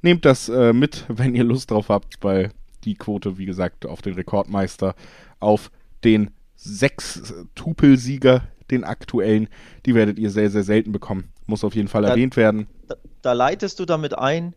[0.03, 2.51] Nehmt das äh, mit, wenn ihr Lust drauf habt, weil
[2.85, 4.95] die Quote, wie gesagt, auf den Rekordmeister,
[5.39, 5.71] auf
[6.05, 9.49] den sechs Tupelsieger, den aktuellen,
[9.87, 11.25] die werdet ihr sehr, sehr selten bekommen.
[11.47, 12.69] Muss auf jeden Fall da, erwähnt werden.
[12.87, 14.55] Da, da leitest du damit ein,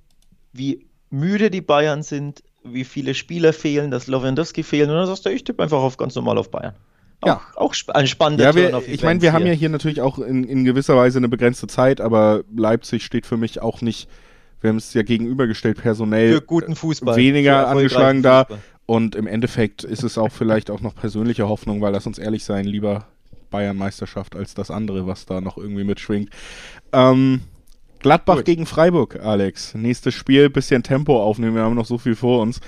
[0.51, 5.25] wie müde die Bayern sind, wie viele Spieler fehlen, dass Lewandowski fehlen und dann sagst
[5.25, 6.75] du, ich tippe einfach auf ganz normal auf Bayern.
[7.21, 7.41] Auch, ja.
[7.55, 9.33] auch ein spannender ja, wir, Ich meine, wir hier.
[9.33, 13.25] haben ja hier natürlich auch in, in, gewisser Weise eine begrenzte Zeit, aber Leipzig steht
[13.25, 14.09] für mich auch nicht,
[14.63, 18.47] wir haben es ja gegenübergestellt, personell für guten Fußball, weniger angeschlagen da.
[18.85, 22.45] Und im Endeffekt ist es auch vielleicht auch noch persönliche Hoffnung, weil lass uns ehrlich
[22.45, 23.07] sein, lieber
[23.49, 26.29] Bayern-Meisterschaft als das andere, was da noch irgendwie mitschwingt.
[26.93, 27.41] Ähm,
[27.99, 28.45] Gladbach Gut.
[28.45, 29.75] gegen Freiburg, Alex.
[29.75, 32.61] Nächstes Spiel, bisschen Tempo aufnehmen, wir haben noch so viel vor uns.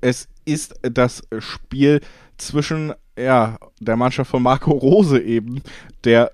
[0.00, 2.00] Es ist das Spiel
[2.36, 5.62] zwischen ja, der Mannschaft von Marco Rose eben,
[6.04, 6.32] der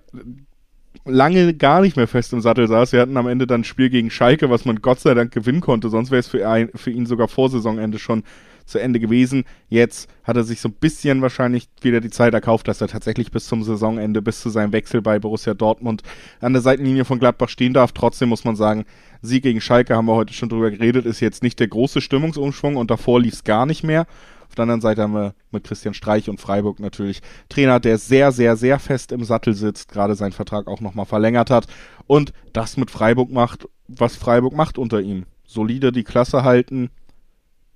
[1.04, 2.92] lange gar nicht mehr fest im Sattel saß.
[2.92, 5.60] Wir hatten am Ende dann ein Spiel gegen Schalke, was man Gott sei Dank gewinnen
[5.60, 5.88] konnte.
[5.88, 8.22] Sonst wäre es für, für ihn sogar vor Saisonende schon
[8.68, 9.44] zu Ende gewesen.
[9.68, 13.30] Jetzt hat er sich so ein bisschen wahrscheinlich wieder die Zeit erkauft, dass er tatsächlich
[13.30, 16.02] bis zum Saisonende, bis zu seinem Wechsel bei Borussia Dortmund
[16.40, 17.92] an der Seitenlinie von Gladbach stehen darf.
[17.92, 18.84] Trotzdem muss man sagen,
[19.22, 22.76] Sieg gegen Schalke, haben wir heute schon drüber geredet, ist jetzt nicht der große Stimmungsumschwung
[22.76, 24.06] und davor lief es gar nicht mehr.
[24.48, 28.32] Auf der anderen Seite haben wir mit Christian Streich und Freiburg natürlich Trainer, der sehr,
[28.32, 31.66] sehr, sehr fest im Sattel sitzt, gerade seinen Vertrag auch nochmal verlängert hat
[32.06, 35.26] und das mit Freiburg macht, was Freiburg macht unter ihm.
[35.46, 36.90] Solide die Klasse halten,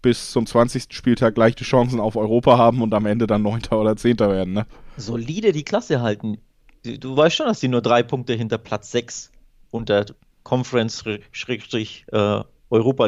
[0.02, 0.86] bis zum 20.
[0.90, 4.52] Spieltag leichte Chancen auf Europa haben und am Ende dann Neunter oder Zehnter werden.
[4.52, 4.66] Ne?
[4.96, 6.38] Solide die Klasse halten.
[6.82, 9.30] Du weißt schon, dass die nur drei Punkte hinter Platz 6
[9.70, 10.04] unter
[10.42, 12.46] Conference-Europa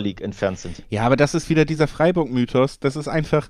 [0.00, 0.82] League entfernt sind.
[0.90, 2.80] Ja, aber das ist wieder dieser Freiburg-Mythos.
[2.80, 3.48] Das ist einfach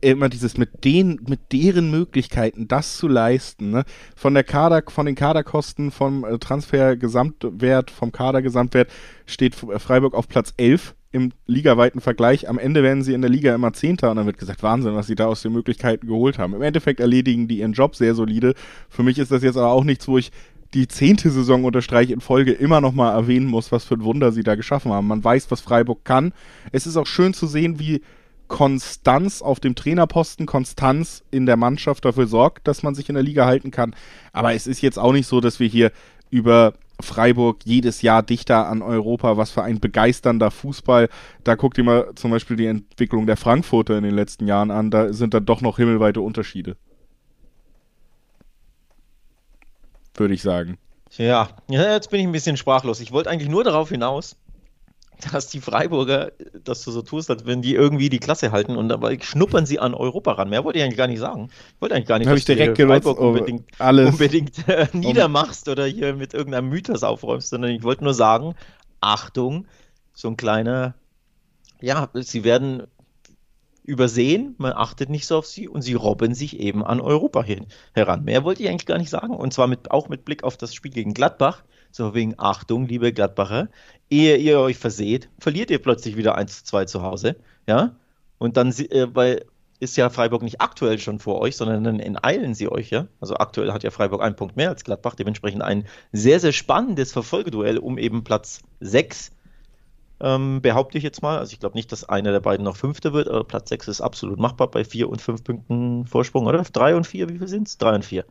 [0.00, 3.84] immer dieses mit den, mit deren Möglichkeiten, das zu leisten, ne?
[4.16, 8.90] Von der Kader, von den Kaderkosten, vom äh, Transfer-Gesamtwert, vom Kader-Gesamtwert
[9.26, 12.48] steht Freiburg auf Platz 11 im ligaweiten Vergleich.
[12.48, 15.06] Am Ende werden sie in der Liga immer Zehnter und dann wird gesagt, Wahnsinn, was
[15.06, 16.54] sie da aus den Möglichkeiten geholt haben.
[16.54, 18.54] Im Endeffekt erledigen die ihren Job sehr solide.
[18.88, 20.32] Für mich ist das jetzt aber auch nichts, wo ich
[20.74, 24.32] die zehnte Saison unterstreiche in Folge immer noch mal erwähnen muss, was für ein Wunder
[24.32, 25.06] sie da geschaffen haben.
[25.06, 26.32] Man weiß, was Freiburg kann.
[26.72, 28.02] Es ist auch schön zu sehen, wie
[28.48, 33.24] Konstanz auf dem Trainerposten, Konstanz in der Mannschaft dafür sorgt, dass man sich in der
[33.24, 33.94] Liga halten kann.
[34.32, 35.92] Aber es ist jetzt auch nicht so, dass wir hier
[36.30, 39.36] über Freiburg jedes Jahr dichter an Europa.
[39.36, 41.08] Was für ein begeisternder Fußball.
[41.42, 44.90] Da guckt ihr mal zum Beispiel die Entwicklung der Frankfurter in den letzten Jahren an.
[44.90, 46.76] Da sind dann doch noch himmelweite Unterschiede.
[50.16, 50.78] Würde ich sagen.
[51.16, 53.00] Ja, jetzt bin ich ein bisschen sprachlos.
[53.00, 54.36] Ich wollte eigentlich nur darauf hinaus,
[55.32, 56.32] dass die Freiburger,
[56.64, 59.78] dass du so tust, als wenn die irgendwie die Klasse halten und dabei schnuppern sie
[59.78, 60.50] an Europa ran.
[60.50, 61.50] Mehr wollte ich eigentlich gar nicht sagen.
[61.74, 65.68] Ich wollte eigentlich gar nicht, Hab dass du Freiburg oh, unbedingt, alles unbedingt äh, niedermachst
[65.68, 68.54] oder hier mit irgendeinem Mythos aufräumst, sondern ich wollte nur sagen,
[69.00, 69.66] Achtung,
[70.12, 70.94] so ein kleiner,
[71.80, 72.84] ja, sie werden
[73.84, 77.66] übersehen, man achtet nicht so auf sie und sie robben sich eben an Europa hin,
[77.92, 78.24] heran.
[78.24, 80.74] Mehr wollte ich eigentlich gar nicht sagen und zwar mit, auch mit Blick auf das
[80.74, 81.62] Spiel gegen Gladbach
[81.94, 83.68] so wegen Achtung, liebe Gladbacher,
[84.10, 87.36] ehe ihr euch verseht, verliert ihr plötzlich wieder 1 zu 2 zu Hause,
[87.68, 87.94] ja,
[88.38, 89.44] und dann, äh, weil
[89.80, 93.06] ist ja Freiburg nicht aktuell schon vor euch, sondern dann enteilen sie euch ja.
[93.20, 97.12] Also aktuell hat ja Freiburg einen Punkt mehr als Gladbach, dementsprechend ein sehr, sehr spannendes
[97.12, 99.32] Verfolgeduell um eben Platz 6,
[100.20, 101.38] ähm, behaupte ich jetzt mal.
[101.38, 104.00] Also ich glaube nicht, dass einer der beiden noch Fünfter wird, aber Platz 6 ist
[104.00, 106.62] absolut machbar bei 4 und 5 Punkten Vorsprung, oder?
[106.62, 107.78] 3 und 4, wie viel sind es?
[107.78, 108.24] 3 und 4.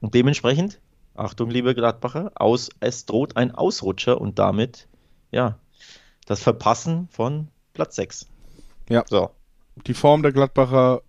[0.00, 0.80] Und dementsprechend
[1.14, 4.88] Achtung, liebe Gladbacher, aus, es droht ein Ausrutscher und damit,
[5.30, 5.58] ja,
[6.24, 8.26] das Verpassen von Platz 6.
[8.88, 9.04] Ja.
[9.06, 9.30] So.
[9.86, 11.02] Die Form der Gladbacher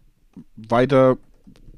[0.55, 1.17] weiter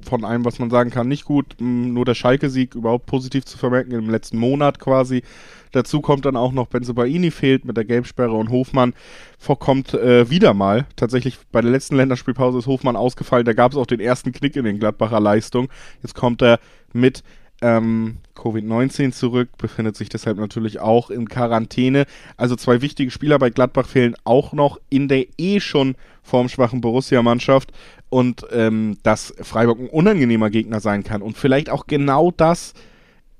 [0.03, 1.55] von allem, was man sagen kann, nicht gut.
[1.59, 5.23] Nur der Schalke-Sieg überhaupt positiv zu vermerken im letzten Monat quasi.
[5.71, 8.93] Dazu kommt dann auch noch Benzobaini fehlt mit der Gelbsperre und Hofmann
[9.39, 10.85] vorkommt äh, wieder mal.
[10.95, 13.45] Tatsächlich bei der letzten Länderspielpause ist Hofmann ausgefallen.
[13.45, 15.69] Da gab es auch den ersten Knick in den Gladbacher Leistungen.
[16.03, 16.59] Jetzt kommt er
[16.93, 17.23] mit
[17.63, 22.05] ähm, Covid-19 zurück, befindet sich deshalb natürlich auch in Quarantäne.
[22.35, 27.71] Also zwei wichtige Spieler bei Gladbach fehlen auch noch in der eh schon formschwachen Borussia-Mannschaft
[28.09, 31.21] und ähm, dass Freiburg ein unangenehmer Gegner sein kann.
[31.21, 32.73] Und vielleicht auch genau das.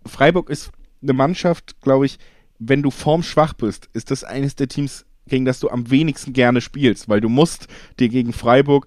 [0.05, 0.71] Freiburg ist
[1.01, 2.17] eine Mannschaft, glaube ich,
[2.59, 6.61] wenn du formschwach bist, ist das eines der Teams, gegen das du am wenigsten gerne
[6.61, 7.67] spielst, weil du musst
[7.99, 8.85] dir gegen Freiburg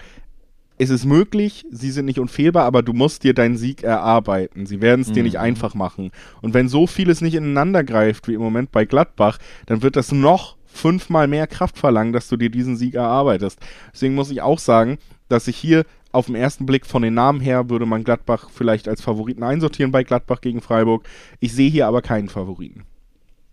[0.78, 4.66] es ist möglich, sie sind nicht unfehlbar, aber du musst dir deinen Sieg erarbeiten.
[4.66, 5.14] Sie werden es mhm.
[5.14, 5.40] dir nicht mhm.
[5.40, 6.10] einfach machen.
[6.42, 10.12] Und wenn so vieles nicht ineinander greift, wie im Moment bei Gladbach, dann wird das
[10.12, 13.58] noch fünfmal mehr Kraft verlangen, dass du dir diesen Sieg erarbeitest.
[13.92, 14.98] Deswegen muss ich auch sagen,
[15.28, 18.88] dass ich hier auf den ersten Blick von den Namen her würde man Gladbach vielleicht
[18.88, 21.06] als Favoriten einsortieren bei Gladbach gegen Freiburg.
[21.40, 22.84] Ich sehe hier aber keinen Favoriten.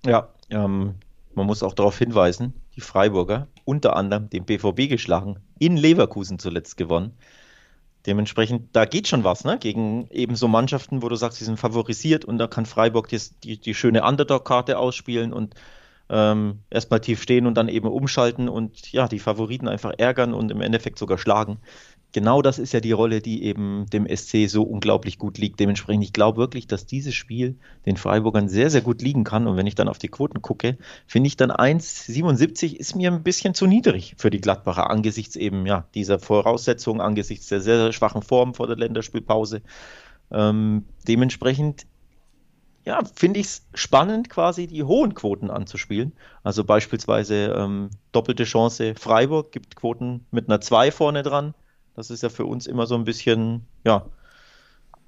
[0.05, 0.95] Ja, ähm,
[1.35, 6.77] man muss auch darauf hinweisen, die Freiburger unter anderem den BVB geschlagen, in Leverkusen zuletzt
[6.77, 7.17] gewonnen.
[8.05, 9.57] Dementsprechend, da geht schon was, ne?
[9.57, 13.19] Gegen eben so Mannschaften, wo du sagst, sie sind favorisiert und da kann Freiburg die,
[13.43, 15.55] die, die schöne Underdog-Karte ausspielen und
[16.09, 20.51] ähm, erstmal tief stehen und dann eben umschalten und ja, die Favoriten einfach ärgern und
[20.51, 21.59] im Endeffekt sogar schlagen
[22.13, 25.59] genau das ist ja die Rolle, die eben dem SC so unglaublich gut liegt.
[25.59, 29.47] Dementsprechend, ich glaube wirklich, dass dieses Spiel den Freiburgern sehr, sehr gut liegen kann.
[29.47, 33.23] Und wenn ich dann auf die Quoten gucke, finde ich dann 1,77 ist mir ein
[33.23, 37.91] bisschen zu niedrig für die Gladbacher angesichts eben ja dieser Voraussetzungen, angesichts der sehr, sehr
[37.91, 39.61] schwachen Form vor der Länderspielpause.
[40.31, 41.85] Ähm, dementsprechend
[42.85, 46.13] ja, finde ich es spannend, quasi die hohen Quoten anzuspielen.
[46.43, 51.53] Also beispielsweise ähm, doppelte Chance Freiburg gibt Quoten mit einer 2 vorne dran.
[51.95, 54.05] Das ist ja für uns immer so ein bisschen, ja,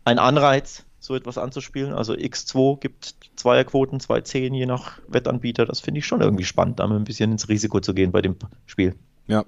[0.04, 1.94] ein Anreiz, so etwas anzuspielen.
[1.94, 5.66] Also X2 gibt Zweierquoten, 2,10 je nach Wettanbieter.
[5.66, 8.22] Das finde ich schon irgendwie spannend, da mal ein bisschen ins Risiko zu gehen bei
[8.22, 8.96] dem Spiel.
[9.28, 9.46] Ja.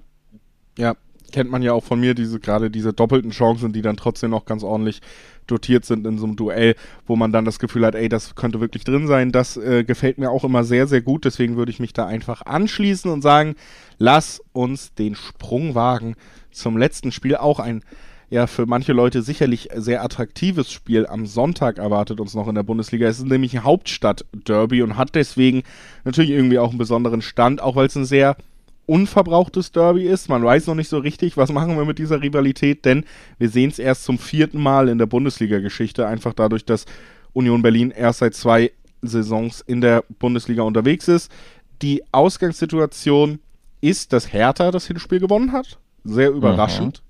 [0.76, 0.96] Ja,
[1.32, 4.44] kennt man ja auch von mir, diese gerade diese doppelten Chancen, die dann trotzdem noch
[4.44, 5.00] ganz ordentlich
[5.46, 6.74] dotiert sind in so einem Duell,
[7.06, 9.32] wo man dann das Gefühl hat, ey, das könnte wirklich drin sein.
[9.32, 11.24] Das äh, gefällt mir auch immer sehr, sehr gut.
[11.24, 13.56] Deswegen würde ich mich da einfach anschließen und sagen,
[13.98, 16.16] lass uns den Sprung wagen
[16.50, 17.36] zum letzten Spiel.
[17.36, 17.82] Auch ein
[18.30, 22.62] ja für manche Leute sicherlich sehr attraktives Spiel am Sonntag erwartet uns noch in der
[22.62, 23.08] Bundesliga.
[23.08, 25.62] Es ist nämlich ein Hauptstadt-Derby und hat deswegen
[26.04, 28.36] natürlich irgendwie auch einen besonderen Stand, auch weil es ein sehr
[28.88, 30.28] unverbrauchtes Derby ist.
[30.28, 33.04] Man weiß noch nicht so richtig, was machen wir mit dieser Rivalität, denn
[33.38, 36.86] wir sehen es erst zum vierten Mal in der Bundesliga-Geschichte, einfach dadurch, dass
[37.34, 38.72] Union Berlin erst seit zwei
[39.02, 41.30] Saisons in der Bundesliga unterwegs ist.
[41.82, 43.40] Die Ausgangssituation
[43.82, 45.78] ist, dass Hertha das Hinspiel gewonnen hat.
[46.04, 47.02] Sehr überraschend,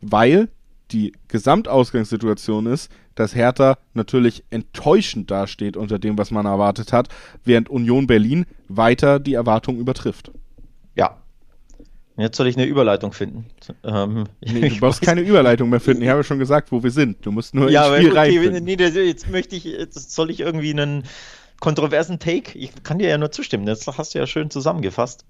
[0.00, 0.12] mhm.
[0.12, 0.48] weil
[0.90, 7.08] die Gesamtausgangssituation ist, dass Hertha natürlich enttäuschend dasteht unter dem, was man erwartet hat,
[7.44, 10.32] während Union Berlin weiter die Erwartung übertrifft.
[12.16, 13.46] Jetzt soll ich eine Überleitung finden.
[13.82, 16.02] Ähm, nee, du brauchst keine Überleitung mehr finden.
[16.02, 17.24] Ich habe schon gesagt, wo wir sind.
[17.24, 18.64] Du musst nur ja, ins Spiel okay, rein.
[18.64, 21.04] Nee, jetzt möchte ich, jetzt soll ich irgendwie einen
[21.60, 22.58] kontroversen Take.
[22.58, 23.66] Ich kann dir ja nur zustimmen.
[23.66, 25.24] Das hast du ja schön zusammengefasst.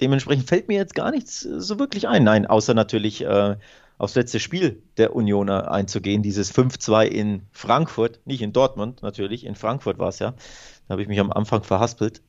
[0.00, 2.24] Dementsprechend fällt mir jetzt gar nichts so wirklich ein.
[2.24, 3.56] Nein, außer natürlich äh,
[3.96, 6.22] aufs letzte Spiel der Unioner einzugehen.
[6.22, 10.32] Dieses 5-2 in Frankfurt, nicht in Dortmund natürlich, in Frankfurt war es ja.
[10.86, 12.20] Da habe ich mich am Anfang verhaspelt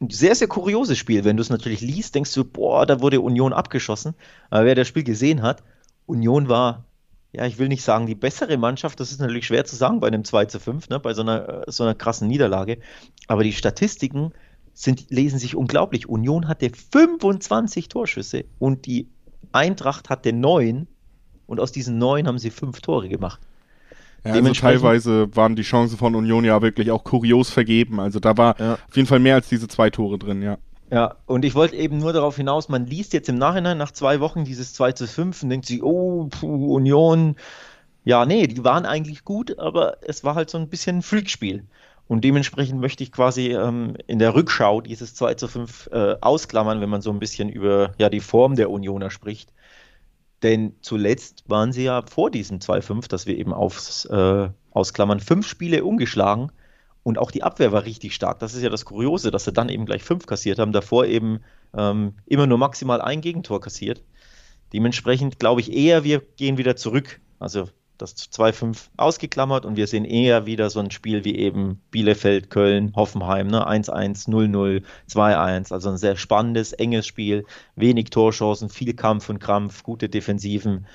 [0.00, 1.24] ein sehr, sehr kurioses Spiel.
[1.24, 4.14] Wenn du es natürlich liest, denkst du, boah, da wurde Union abgeschossen.
[4.48, 5.62] Aber wer das Spiel gesehen hat,
[6.06, 6.84] Union war,
[7.32, 10.08] ja, ich will nicht sagen die bessere Mannschaft, das ist natürlich schwer zu sagen bei
[10.08, 12.78] einem 2 zu 5, ne, bei so einer, so einer krassen Niederlage.
[13.28, 14.32] Aber die Statistiken
[14.72, 16.08] sind, lesen sich unglaublich.
[16.08, 19.08] Union hatte 25 Torschüsse und die
[19.52, 20.86] Eintracht hatte 9
[21.46, 23.40] und aus diesen 9 haben sie 5 Tore gemacht.
[24.24, 28.00] Ja, also teilweise waren die Chancen von Union ja wirklich auch kurios vergeben.
[28.00, 28.74] Also da war ja.
[28.74, 30.58] auf jeden Fall mehr als diese zwei Tore drin, ja.
[30.90, 34.18] Ja, und ich wollte eben nur darauf hinaus, man liest jetzt im Nachhinein nach zwei
[34.18, 37.36] Wochen dieses 2 zu 5 und denkt sich, oh, puh, Union.
[38.04, 41.64] Ja, nee, die waren eigentlich gut, aber es war halt so ein bisschen ein Freakspiel.
[42.08, 46.80] Und dementsprechend möchte ich quasi ähm, in der Rückschau dieses 2 zu 5 äh, ausklammern,
[46.80, 49.52] wenn man so ein bisschen über ja, die Form der Unioner spricht.
[50.42, 55.46] Denn zuletzt waren sie ja vor diesem 2-5, das wir eben aufs, äh, ausklammern, fünf
[55.46, 56.50] Spiele umgeschlagen
[57.02, 58.38] und auch die Abwehr war richtig stark.
[58.38, 61.40] Das ist ja das Kuriose, dass sie dann eben gleich fünf kassiert haben, davor eben
[61.76, 64.02] ähm, immer nur maximal ein Gegentor kassiert.
[64.72, 67.20] Dementsprechend glaube ich eher, wir gehen wieder zurück.
[67.38, 67.68] Also
[68.00, 72.92] das 2-5 ausgeklammert und wir sehen eher wieder so ein Spiel wie eben Bielefeld, Köln,
[72.96, 73.66] Hoffenheim, ne?
[73.68, 75.72] 1-1, 0-0, 2-1.
[75.72, 77.44] Also ein sehr spannendes, enges Spiel,
[77.76, 80.86] wenig Torchancen, viel Kampf und Krampf, gute Defensiven.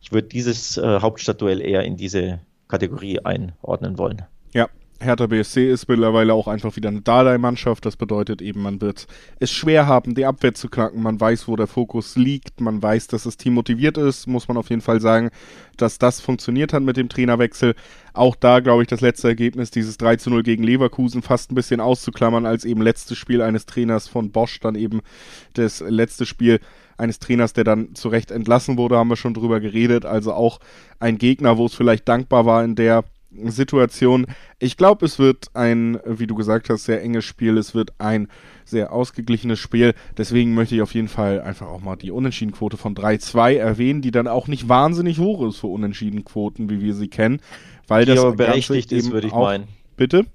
[0.00, 4.22] Ich würde dieses äh, Hauptstadtduell eher in diese Kategorie einordnen wollen.
[4.52, 4.68] Ja,
[5.02, 7.84] Hertha BSC ist mittlerweile auch einfach wieder eine Dardai-Mannschaft.
[7.84, 9.06] Das bedeutet eben, man wird
[9.38, 11.02] es schwer haben, die Abwehr zu knacken.
[11.02, 12.60] Man weiß, wo der Fokus liegt.
[12.60, 14.26] Man weiß, dass das Team motiviert ist.
[14.26, 15.30] Muss man auf jeden Fall sagen,
[15.76, 17.74] dass das funktioniert hat mit dem Trainerwechsel.
[18.14, 21.54] Auch da, glaube ich, das letzte Ergebnis, dieses 3 zu 0 gegen Leverkusen, fast ein
[21.54, 25.00] bisschen auszuklammern, als eben letztes Spiel eines Trainers von Bosch, dann eben
[25.54, 26.60] das letzte Spiel
[26.96, 30.04] eines Trainers, der dann zu Recht entlassen wurde, haben wir schon drüber geredet.
[30.04, 30.60] Also auch
[31.00, 33.04] ein Gegner, wo es vielleicht dankbar war in der
[33.46, 34.26] Situation.
[34.58, 37.56] Ich glaube, es wird ein, wie du gesagt hast, sehr enges Spiel.
[37.56, 38.28] Es wird ein
[38.64, 39.94] sehr ausgeglichenes Spiel.
[40.16, 44.10] Deswegen möchte ich auf jeden Fall einfach auch mal die Unentschiedenquote von 3-2 erwähnen, die
[44.10, 47.40] dann auch nicht wahnsinnig hoch ist für Unentschiedenquoten, wie wir sie kennen.
[47.88, 49.68] Weil die das aber berechtigt ist, würde ich meinen.
[49.96, 50.26] Bitte?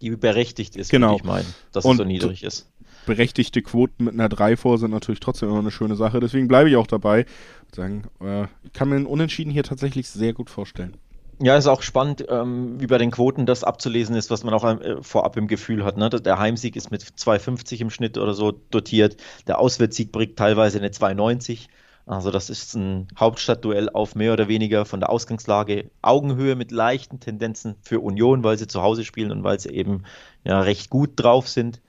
[0.00, 1.12] Die berechtigt ist, genau.
[1.12, 2.70] würde ich meinen, dass Und es so niedrig ist.
[3.06, 6.20] Berechtigte Quoten mit einer 3 vor sind natürlich trotzdem immer eine schöne Sache.
[6.20, 7.26] Deswegen bleibe ich auch dabei.
[7.74, 10.96] Sagen, äh, ich kann mir einen Unentschieden hier tatsächlich sehr gut vorstellen.
[11.42, 14.62] Ja, ist auch spannend, ähm, wie bei den Quoten das abzulesen ist, was man auch
[14.62, 15.96] äh, vorab im Gefühl hat.
[15.96, 16.10] Ne?
[16.10, 19.16] Der Heimsieg ist mit 2,50 im Schnitt oder so dotiert.
[19.46, 21.68] Der Auswärtssieg bringt teilweise eine 2,90.
[22.04, 27.20] Also das ist ein Hauptstadtduell auf mehr oder weniger von der Ausgangslage Augenhöhe mit leichten
[27.20, 30.02] Tendenzen für Union, weil sie zu Hause spielen und weil sie eben
[30.44, 31.80] ja recht gut drauf sind.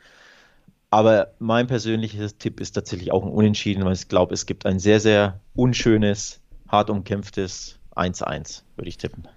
[0.92, 4.80] Aber mein persönlicher Tipp ist tatsächlich auch ein Unentschieden, weil ich glaube, es gibt ein
[4.80, 6.40] sehr, sehr unschönes,
[6.70, 9.28] hart umkämpftes 1-1, würde ich tippen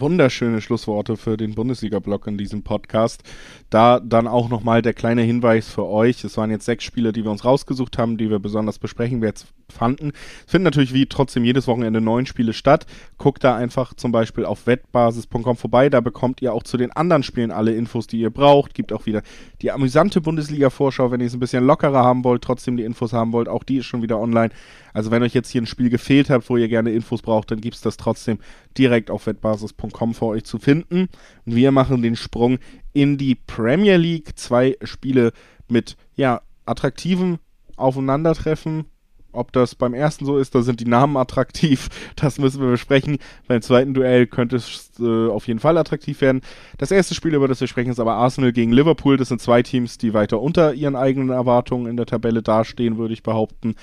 [0.00, 3.22] wunderschöne Schlussworte für den Bundesliga-Block in diesem Podcast.
[3.70, 6.24] Da dann auch nochmal der kleine Hinweis für euch.
[6.24, 9.28] Es waren jetzt sechs Spiele, die wir uns rausgesucht haben, die wir besonders besprechen wir
[9.28, 10.12] jetzt fanden.
[10.46, 12.86] Es finden natürlich wie trotzdem jedes Wochenende neun Spiele statt.
[13.18, 15.90] Guckt da einfach zum Beispiel auf wettbasis.com vorbei.
[15.90, 18.74] Da bekommt ihr auch zu den anderen Spielen alle Infos, die ihr braucht.
[18.74, 19.22] Gibt auch wieder
[19.62, 23.32] die amüsante Bundesliga-Vorschau, wenn ihr es ein bisschen lockerer haben wollt, trotzdem die Infos haben
[23.32, 23.48] wollt.
[23.48, 24.50] Auch die ist schon wieder online.
[24.98, 27.60] Also wenn euch jetzt hier ein Spiel gefehlt hat, wo ihr gerne Infos braucht, dann
[27.60, 28.40] gibt es das trotzdem
[28.76, 31.08] direkt auf wettbasis.com für euch zu finden.
[31.44, 32.58] Wir machen den Sprung
[32.94, 34.36] in die Premier League.
[34.36, 35.30] Zwei Spiele
[35.68, 37.38] mit ja, attraktiven
[37.76, 38.86] Aufeinandertreffen.
[39.30, 43.18] Ob das beim ersten so ist, da sind die Namen attraktiv, das müssen wir besprechen.
[43.46, 46.40] Beim zweiten Duell könnte es äh, auf jeden Fall attraktiv werden.
[46.78, 49.16] Das erste Spiel, über das wir sprechen, ist aber Arsenal gegen Liverpool.
[49.16, 53.14] Das sind zwei Teams, die weiter unter ihren eigenen Erwartungen in der Tabelle dastehen, würde
[53.14, 53.76] ich behaupten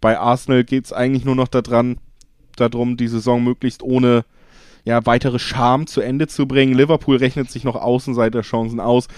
[0.00, 1.98] bei Arsenal geht es eigentlich nur noch daran,
[2.56, 4.24] darum, die Saison möglichst ohne
[4.84, 6.74] ja, weitere Scham zu Ende zu bringen.
[6.74, 9.08] Liverpool rechnet sich noch Außenseiterchancen aus,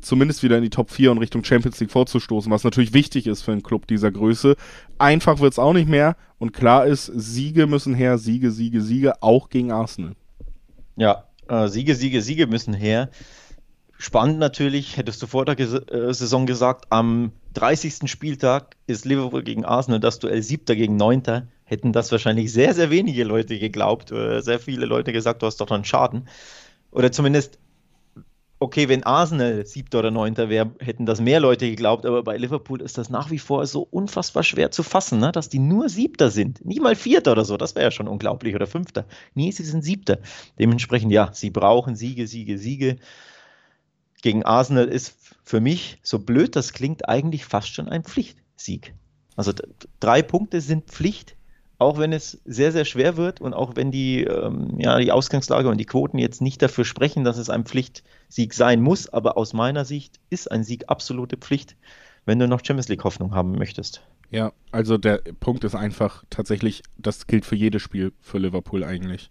[0.00, 3.42] zumindest wieder in die Top 4 und Richtung Champions League vorzustoßen, was natürlich wichtig ist
[3.42, 4.56] für einen Club dieser Größe.
[4.98, 9.22] Einfach wird es auch nicht mehr und klar ist, Siege müssen her, Siege, Siege, Siege,
[9.22, 10.14] auch gegen Arsenal.
[10.96, 13.10] Ja, äh, Siege, Siege, Siege müssen her.
[13.98, 18.08] Spannend natürlich, hättest du vor der Ges äh, Saison gesagt, am 30.
[18.08, 21.48] Spieltag ist Liverpool gegen Arsenal das Duell siebter gegen neunter.
[21.64, 24.12] Hätten das wahrscheinlich sehr, sehr wenige Leute geglaubt.
[24.12, 26.28] Oder sehr viele Leute gesagt, du hast doch einen Schaden.
[26.92, 27.58] Oder zumindest,
[28.60, 32.06] okay, wenn Arsenal siebter oder neunter wäre, hätten das mehr Leute geglaubt.
[32.06, 35.32] Aber bei Liverpool ist das nach wie vor so unfassbar schwer zu fassen, ne?
[35.32, 36.64] dass die nur siebter sind.
[36.64, 38.54] Nicht mal vierter oder so, das wäre ja schon unglaublich.
[38.54, 39.06] Oder fünfter.
[39.34, 40.18] Nee, sie sind siebter.
[40.58, 42.96] Dementsprechend, ja, sie brauchen Siege, Siege, Siege
[44.22, 48.94] gegen Arsenal ist für mich, so blöd das klingt, eigentlich fast schon ein Pflichtsieg.
[49.36, 49.52] Also
[50.00, 51.36] drei Punkte sind Pflicht,
[51.78, 55.68] auch wenn es sehr, sehr schwer wird und auch wenn die, ähm, ja, die Ausgangslage
[55.68, 59.08] und die Quoten jetzt nicht dafür sprechen, dass es ein Pflichtsieg sein muss.
[59.08, 61.76] Aber aus meiner Sicht ist ein Sieg absolute Pflicht,
[62.26, 64.02] wenn du noch Champions League Hoffnung haben möchtest.
[64.30, 69.30] Ja, also der Punkt ist einfach tatsächlich, das gilt für jedes Spiel für Liverpool eigentlich.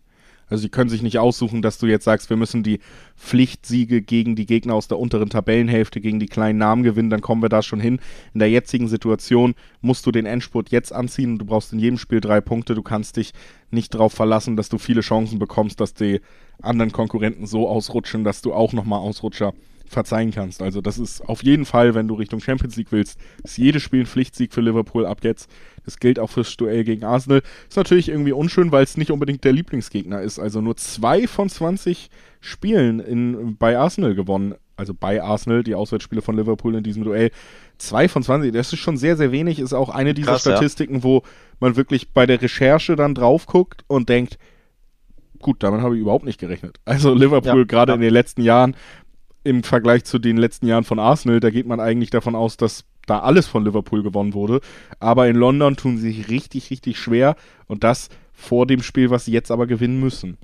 [0.50, 2.80] Also sie können sich nicht aussuchen, dass du jetzt sagst, wir müssen die
[3.16, 7.41] Pflichtsiege gegen die Gegner aus der unteren Tabellenhälfte, gegen die kleinen Namen gewinnen, dann kommen
[7.41, 8.00] wir da schon hin.
[8.34, 11.97] In der jetzigen Situation musst du den Endspurt jetzt anziehen und du brauchst in jedem
[11.97, 12.76] Spiel drei Punkte.
[12.76, 13.34] Du kannst dich
[13.72, 16.22] nicht darauf verlassen, dass du viele Chancen bekommst, dass die
[16.62, 19.54] anderen Konkurrenten so ausrutschen, dass du auch nochmal Ausrutscher
[19.89, 20.61] verzeihen kannst.
[20.61, 24.01] Also das ist auf jeden Fall, wenn du Richtung Champions League willst, ist jedes Spiel
[24.01, 25.49] ein Pflichtsieg für Liverpool ab jetzt.
[25.83, 27.41] Das gilt auch fürs Duell gegen Arsenal.
[27.67, 30.39] Ist natürlich irgendwie unschön, weil es nicht unbedingt der Lieblingsgegner ist.
[30.39, 32.09] Also nur zwei von 20
[32.39, 34.55] Spielen in, bei Arsenal gewonnen.
[34.77, 37.31] Also bei Arsenal, die Auswärtsspiele von Liverpool in diesem Duell.
[37.79, 39.59] Zwei von 20, das ist schon sehr, sehr wenig.
[39.59, 41.03] Ist auch eine dieser Krass, Statistiken, ja.
[41.03, 41.23] wo
[41.59, 44.37] man wirklich bei der Recherche dann drauf guckt und denkt,
[45.41, 46.79] gut, damit habe ich überhaupt nicht gerechnet.
[46.85, 47.95] Also Liverpool ja, gerade ja.
[47.95, 48.75] in den letzten Jahren
[49.43, 52.85] im Vergleich zu den letzten Jahren von Arsenal, da geht man eigentlich davon aus, dass
[53.05, 54.61] da alles von Liverpool gewonnen wurde.
[54.99, 57.35] Aber in London tun sie sich richtig, richtig schwer
[57.67, 60.37] und das vor dem Spiel, was sie jetzt aber gewinnen müssen.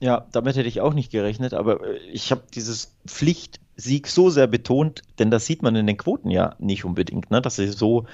[0.00, 4.46] Ja, damit hätte ich auch nicht gerechnet, aber äh, ich habe dieses Pflichtsieg so sehr
[4.46, 7.40] betont, denn das sieht man in den Quoten ja nicht unbedingt, ne?
[7.40, 8.04] dass sie so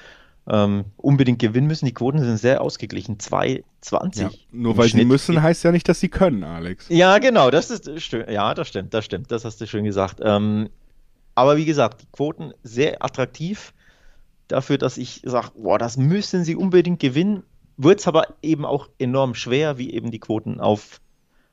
[0.47, 1.85] ähm, unbedingt gewinnen müssen.
[1.85, 3.17] Die Quoten sind sehr ausgeglichen.
[3.17, 4.21] 2,20.
[4.21, 5.01] Ja, nur weil Schnitt.
[5.01, 6.87] sie müssen, heißt ja nicht, dass sie können, Alex.
[6.89, 10.19] Ja, genau, das ist ja, das stimmt, das stimmt, das hast du schön gesagt.
[10.21, 10.69] Ähm,
[11.35, 13.73] aber wie gesagt, die Quoten sehr attraktiv
[14.47, 17.43] dafür, dass ich sage, boah, das müssen sie unbedingt gewinnen.
[17.77, 21.01] Wird es aber eben auch enorm schwer, wie eben die Quoten auf,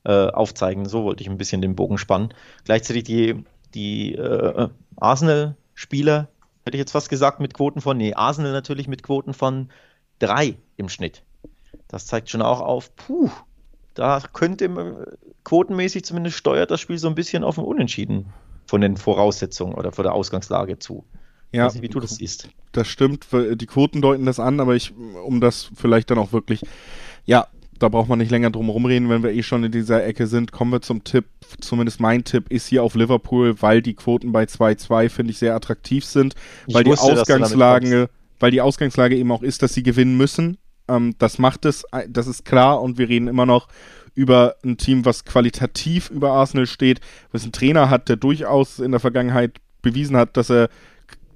[0.05, 0.87] äh, aufzeigen.
[0.87, 2.35] So wollte ich ein bisschen den Bogen spannen.
[2.65, 6.29] Gleichzeitig die, die äh, Arsenal-Spieler
[6.71, 9.71] hätte ich jetzt fast gesagt, mit Quoten von, nee, Arsenal natürlich mit Quoten von
[10.21, 11.25] drei im Schnitt.
[11.89, 13.29] Das zeigt schon auch auf, puh,
[13.95, 18.33] da könnte quotenmäßig zumindest steuert das Spiel so ein bisschen auf ein Unentschieden
[18.67, 21.05] von den Voraussetzungen oder von der Ausgangslage zu.
[21.51, 22.49] Ja, nicht, wie du das siehst.
[22.71, 24.95] Das stimmt, die Quoten deuten das an, aber ich,
[25.25, 26.63] um das vielleicht dann auch wirklich,
[27.25, 27.49] ja,
[27.81, 30.53] da braucht man nicht länger drum rumreden, wenn wir eh schon in dieser Ecke sind.
[30.53, 31.25] Kommen wir zum Tipp.
[31.61, 35.55] Zumindest mein Tipp ist hier auf Liverpool, weil die Quoten bei 2-2 finde ich sehr
[35.57, 36.35] attraktiv sind,
[36.67, 40.59] ich weil wusste, die Ausgangslage, weil die Ausgangslage eben auch ist, dass sie gewinnen müssen.
[40.89, 43.69] Ähm, das macht es, das ist klar und wir reden immer noch
[44.15, 47.01] über ein Team, was qualitativ über Arsenal steht,
[47.33, 50.69] was einen Trainer hat, der durchaus in der Vergangenheit bewiesen hat, dass er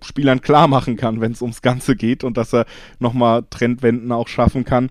[0.02, 2.66] Spielern klar machen kann, wenn es ums Ganze geht und dass er
[2.98, 4.90] nochmal Trendwenden auch schaffen kann.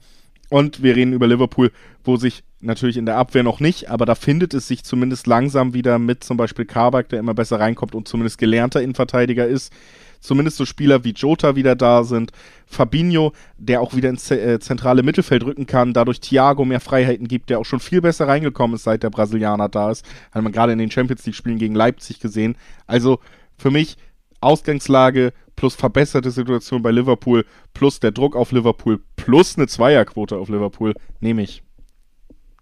[0.53, 1.71] Und wir reden über Liverpool,
[2.03, 5.73] wo sich natürlich in der Abwehr noch nicht, aber da findet es sich zumindest langsam
[5.73, 9.73] wieder mit zum Beispiel Kabak, der immer besser reinkommt und zumindest gelernter Innenverteidiger ist.
[10.19, 12.33] Zumindest so Spieler wie Jota wieder da sind.
[12.67, 17.49] Fabinho, der auch wieder ins äh, zentrale Mittelfeld rücken kann, dadurch Thiago mehr Freiheiten gibt,
[17.49, 20.05] der auch schon viel besser reingekommen ist, seit der Brasilianer da ist.
[20.31, 22.57] Hat man gerade in den Champions League-Spielen gegen Leipzig gesehen.
[22.85, 23.17] Also
[23.57, 23.97] für mich
[24.39, 30.49] Ausgangslage plus verbesserte Situation bei Liverpool plus der Druck auf Liverpool plus eine Zweierquote auf
[30.49, 31.63] Liverpool nehme ich.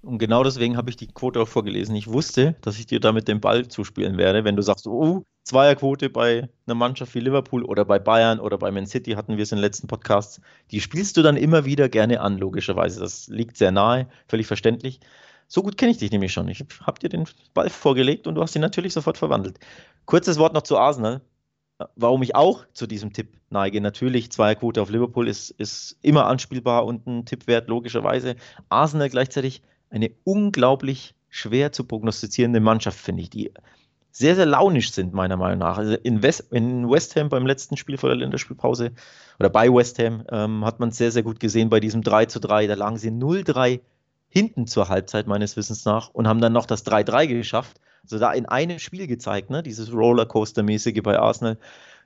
[0.02, 1.96] Und genau deswegen habe ich die Quote auch vorgelesen.
[1.96, 4.44] Ich wusste, dass ich dir damit den Ball zuspielen werde.
[4.44, 8.72] Wenn du sagst, oh, Zweierquote bei einer Mannschaft wie Liverpool oder bei Bayern oder bei
[8.72, 11.88] Man City hatten wir es in den letzten Podcasts, die spielst du dann immer wieder
[11.90, 13.00] gerne an, logischerweise.
[13.00, 15.00] Das liegt sehr nahe, völlig verständlich.
[15.48, 16.48] So gut kenne ich dich nämlich schon.
[16.48, 19.60] Ich habe dir den Ball vorgelegt und du hast ihn natürlich sofort verwandelt.
[20.06, 21.22] Kurzes Wort noch zu Arsenal.
[21.96, 23.82] Warum ich auch zu diesem Tipp neige.
[23.82, 28.36] Natürlich, Zweierquote auf Liverpool ist, ist immer anspielbar und ein Tipp wert, logischerweise.
[28.70, 33.52] Arsenal gleichzeitig eine unglaublich schwer zu prognostizierende Mannschaft, finde ich, die
[34.12, 35.78] sehr, sehr launisch sind, meiner Meinung nach.
[35.78, 38.92] Also in West, in West Ham beim letzten Spiel vor der Länderspielpause
[39.40, 42.26] oder bei West Ham ähm, hat man es sehr, sehr gut gesehen bei diesem 3
[42.26, 42.68] zu 3.
[42.68, 43.80] Da lagen sie 0-3
[44.28, 47.80] hinten zur Halbzeit meines Wissens nach und haben dann noch das 3-3 geschafft.
[48.04, 51.58] Also da in einem Spiel gezeigt, ne, dieses Rollercoaster-mäßige bei Arsenal.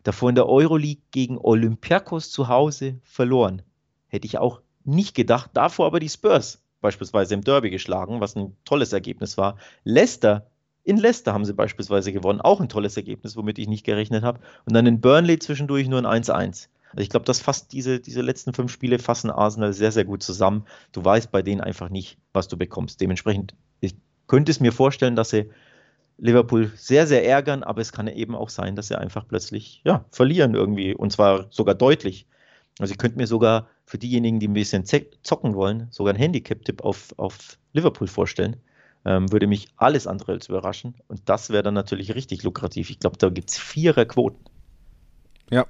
[0.04, 3.64] Davor in der Euroleague gegen Olympiakos zu Hause verloren.
[4.08, 5.52] Hätte ich auch nicht gedacht.
[5.54, 9.58] Davor aber die Spurs beispielsweise im Derby geschlagen, was ein tolles Ergebnis war.
[9.84, 10.46] Leicester,
[10.84, 14.40] in Leicester haben sie beispielsweise gewonnen, auch ein tolles Ergebnis, womit ich nicht gerechnet habe.
[14.66, 16.68] Und dann in Burnley zwischendurch nur ein 1-1.
[16.92, 20.22] Also ich glaube, das fasst diese, diese letzten fünf Spiele fassen Arsenal sehr, sehr gut
[20.22, 20.66] zusammen.
[20.92, 23.02] Du weißt bei denen einfach nicht, was du bekommst.
[23.02, 23.96] Dementsprechend, ich
[24.28, 25.50] könnte es mir vorstellen, dass sie
[26.18, 30.06] Liverpool sehr, sehr ärgern, aber es kann eben auch sein, dass sie einfach plötzlich ja,
[30.12, 32.28] verlieren irgendwie und zwar sogar deutlich.
[32.80, 36.84] Also ich könnte mir sogar für diejenigen, die ein bisschen zocken wollen, sogar ein Handicap-Tipp
[36.84, 38.58] auf, auf Liverpool vorstellen.
[39.06, 40.96] Ähm, würde mich alles andere als überraschen.
[41.08, 42.90] Und das wäre dann natürlich richtig lukrativ.
[42.90, 44.44] Ich glaube, da gibt es vierer Quoten.
[45.52, 45.68] Ja,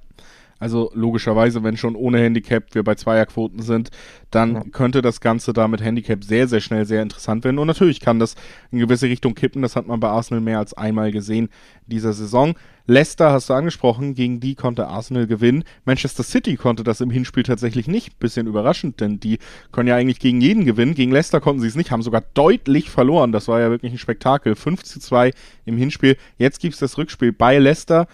[0.57, 3.89] also logischerweise, wenn schon ohne Handicap wir bei Zweierquoten sind,
[4.31, 4.63] dann ja.
[4.71, 7.59] könnte das Ganze da mit Handicap sehr, sehr schnell sehr interessant werden.
[7.59, 8.35] Und natürlich kann das
[8.71, 9.61] in gewisse Richtung kippen.
[9.61, 11.49] Das hat man bei Arsenal mehr als einmal gesehen
[11.87, 12.55] dieser Saison.
[12.87, 15.63] Leicester hast du angesprochen, gegen die konnte Arsenal gewinnen.
[15.85, 18.19] Manchester City konnte das im Hinspiel tatsächlich nicht.
[18.19, 19.39] Bisschen überraschend, denn die
[19.71, 20.95] können ja eigentlich gegen jeden gewinnen.
[20.95, 23.31] Gegen Leicester konnten sie es nicht, haben sogar deutlich verloren.
[23.31, 24.55] Das war ja wirklich ein Spektakel.
[24.55, 25.31] 5 zu 2
[25.65, 26.15] im Hinspiel.
[26.37, 28.07] Jetzt gibt es das Rückspiel bei Leicester.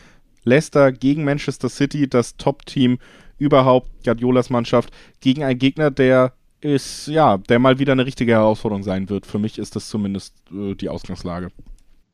[0.43, 2.99] Leicester gegen Manchester City, das Top-Team
[3.37, 8.83] überhaupt, Guardiolas Mannschaft, gegen einen Gegner, der ist, ja, der mal wieder eine richtige Herausforderung
[8.83, 9.25] sein wird.
[9.25, 11.51] Für mich ist das zumindest äh, die Ausgangslage.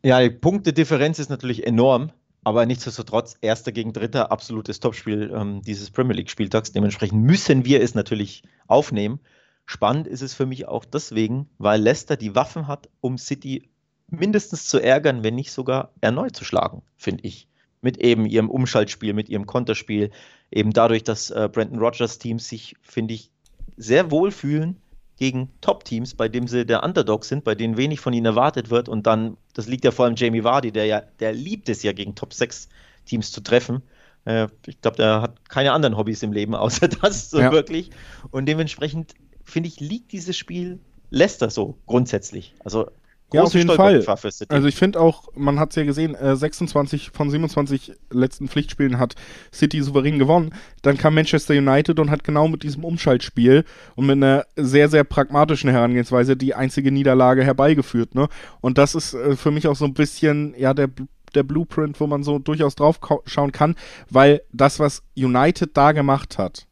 [0.04, 2.12] Ja, die Punktedifferenz ist natürlich enorm,
[2.44, 6.72] aber nichtsdestotrotz, erster gegen dritter, absolutes Topspiel ähm, dieses Premier League-Spieltags.
[6.72, 9.20] Dementsprechend müssen wir es natürlich aufnehmen.
[9.66, 13.70] Spannend ist es für mich auch deswegen, weil Leicester die Waffen hat, um City
[14.10, 17.47] mindestens zu ärgern, wenn nicht sogar erneut zu schlagen, finde ich
[17.82, 20.12] mit eben ihrem Umschaltspiel, mit ihrem Konterspiel,
[20.52, 23.32] eben dadurch, dass äh, Brandon Rogers Teams sich, finde ich,
[23.76, 24.78] sehr wohl fühlen
[25.18, 28.88] gegen Top-Teams, bei denen sie der Underdog sind, bei denen wenig von ihnen erwartet wird
[28.88, 31.92] und dann, das liegt ja vor allem Jamie Vardy, der ja, der liebt es ja
[31.92, 33.82] gegen Top-6-Teams zu treffen.
[34.26, 37.52] Äh, ich glaube, der hat keine anderen Hobbys im Leben außer das so ja.
[37.52, 37.90] wirklich
[38.32, 42.54] und dementsprechend, finde ich, liegt dieses Spiel Leicester so grundsätzlich.
[42.64, 42.92] Also
[43.34, 44.06] ja, auf jeden Fall.
[44.48, 49.00] Also ich finde auch, man hat es ja gesehen, äh, 26 von 27 letzten Pflichtspielen
[49.00, 49.16] hat
[49.54, 50.54] City souverän gewonnen.
[50.82, 53.66] Dann kam Manchester United und hat genau mit diesem Umschaltspiel
[53.96, 58.16] und mit einer sehr, sehr pragmatischen Herangehensweise die einzige Niederlage herbeigeführt.
[58.16, 58.30] Ne?
[58.62, 60.90] Und das ist äh, für mich auch so ein bisschen, ja, der
[61.36, 63.76] der Blueprint, wo man so durchaus drauf schauen kann,
[64.10, 66.68] weil das, was United da gemacht hat,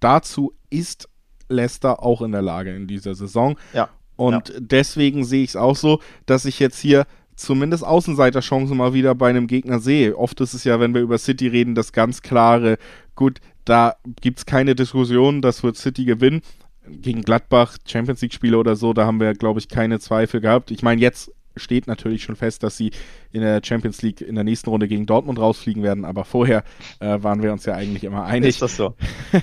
[0.00, 1.08] dazu ist
[1.48, 3.56] Leicester auch in der Lage in dieser Saison.
[3.72, 3.88] Ja.
[4.16, 4.54] Und ja.
[4.58, 7.06] deswegen sehe ich es auch so, dass ich jetzt hier
[7.36, 10.16] zumindest Außenseiterchancen mal wieder bei einem Gegner sehe.
[10.16, 12.78] Oft ist es ja, wenn wir über City reden, das ganz klare,
[13.14, 16.40] gut, da gibt es keine Diskussion, das wird City gewinnen.
[16.88, 20.70] Gegen Gladbach, Champions League-Spiele oder so, da haben wir, glaube ich, keine Zweifel gehabt.
[20.70, 22.90] Ich meine, jetzt steht natürlich schon fest, dass sie
[23.32, 26.64] in der Champions League in der nächsten Runde gegen Dortmund rausfliegen werden, aber vorher
[27.00, 28.50] äh, waren wir uns ja eigentlich immer einig.
[28.50, 28.94] Ist das so?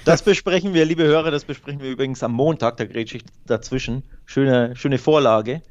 [0.06, 4.04] Das besprechen wir, liebe Hörer, das besprechen wir übrigens am Montag, da grätsche ich dazwischen.
[4.26, 5.62] Schöne, schöne Vorlage.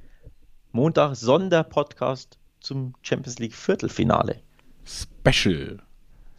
[0.72, 4.40] Montag Sonderpodcast zum Champions League Viertelfinale.
[4.84, 5.78] Special.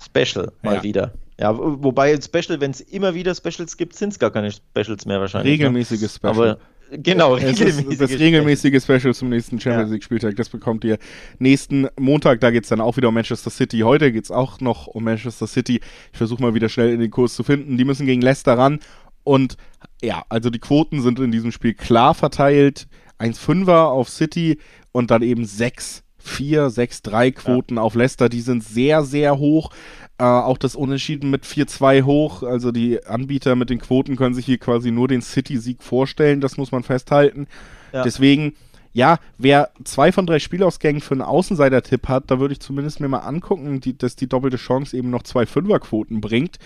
[0.04, 0.84] Special, mal ja.
[0.84, 1.14] wieder.
[1.39, 5.20] Ja, wobei Special, wenn es immer wieder Specials gibt, sind es gar keine Specials mehr
[5.20, 5.60] wahrscheinlich.
[5.60, 5.66] Ne?
[5.66, 6.10] Regelmäßige ne?
[6.10, 6.34] Special.
[6.34, 6.58] Aber
[6.98, 10.36] Genau, regelmäßige das regelmäßige Special zum nächsten Champions League Spieltag.
[10.36, 10.98] Das bekommt ihr
[11.39, 12.39] nächsten Montag.
[12.41, 13.80] Da geht es dann auch wieder um Manchester City.
[13.80, 15.82] Heute geht es auch noch um Manchester City.
[16.12, 17.78] Ich versuche mal wieder schnell in den Kurs zu finden.
[17.78, 18.80] Die müssen gegen Leicester ran.
[19.24, 19.58] Und
[20.04, 22.88] ja, also die Quoten sind in diesem Spiel klar verteilt.
[23.20, 24.60] 1,5er auf City
[24.91, 27.82] und dann eben 6 4, 6, 3 Quoten ja.
[27.82, 29.72] auf Leicester, die sind sehr, sehr hoch.
[30.18, 32.44] Äh, auch das Unentschieden mit 4-2 hoch.
[32.44, 36.58] Also die Anbieter mit den Quoten können sich hier quasi nur den City-Sieg vorstellen, das
[36.58, 37.48] muss man festhalten.
[37.92, 38.04] Ja.
[38.04, 38.56] Deswegen,
[38.94, 43.08] ja, wer zwei von drei Spielausgängen für einen Außenseiter-Tipp hat, da würde ich zumindest mir
[43.08, 46.60] mal angucken, die, dass die doppelte Chance eben noch zwei Fünferquoten bringt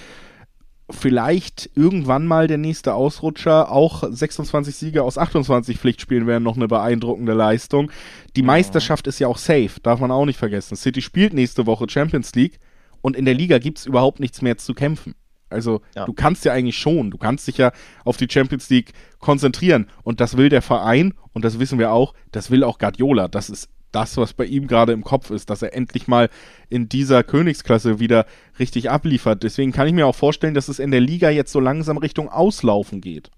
[0.90, 3.72] vielleicht irgendwann mal der nächste Ausrutscher.
[3.72, 7.92] Auch 26 Siege aus 28 Pflichtspielen wären noch eine beeindruckende Leistung.
[8.36, 8.48] Die mhm.
[8.48, 10.76] Meisterschaft ist ja auch safe, darf man auch nicht vergessen.
[10.76, 12.60] City spielt nächste Woche Champions League
[13.02, 15.16] und in der Liga gibt es überhaupt nichts mehr zu kämpfen.
[15.50, 16.06] Also ja.
[16.06, 17.72] du kannst ja eigentlich schon, du kannst dich ja
[18.04, 22.14] auf die Champions League konzentrieren und das will der Verein und das wissen wir auch,
[22.32, 23.28] das will auch Guardiola.
[23.28, 26.30] Das ist das, was bei ihm gerade im Kopf ist, dass er endlich mal
[26.70, 28.26] in dieser Königsklasse wieder
[28.60, 29.44] richtig abliefert.
[29.44, 32.30] Deswegen kann ich mir auch vorstellen, dass es in der Liga jetzt so langsam Richtung
[32.30, 33.32] Auslaufen geht.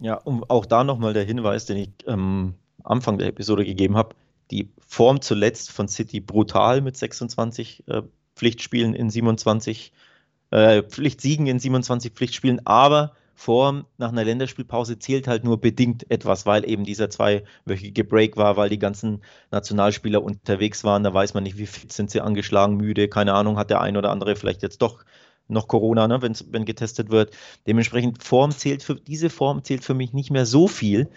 [0.00, 4.14] Ja, und auch da nochmal der Hinweis, den ich ähm, Anfang der Episode gegeben habe.
[4.50, 8.02] Die Form zuletzt von City brutal mit 26 äh,
[8.36, 9.92] Pflichtspielen in 27,
[10.50, 16.46] äh, Pflichtsiegen in 27 Pflichtspielen, aber Form nach einer Länderspielpause zählt halt nur bedingt etwas,
[16.46, 21.02] weil eben dieser zweiwöchige Break war, weil die ganzen Nationalspieler unterwegs waren.
[21.02, 23.96] Da weiß man nicht, wie fit sind sie angeschlagen, müde, keine Ahnung, hat der ein
[23.96, 25.04] oder andere vielleicht jetzt doch
[25.48, 27.34] noch Corona, ne, wenn getestet wird.
[27.66, 31.08] Dementsprechend Form zählt für diese Form zählt für mich nicht mehr so viel.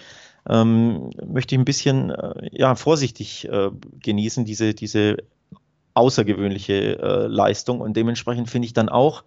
[0.50, 5.18] Ähm, möchte ich ein bisschen äh, ja, vorsichtig äh, genießen, diese, diese
[5.94, 7.82] außergewöhnliche äh, Leistung.
[7.82, 9.24] Und dementsprechend finde ich dann auch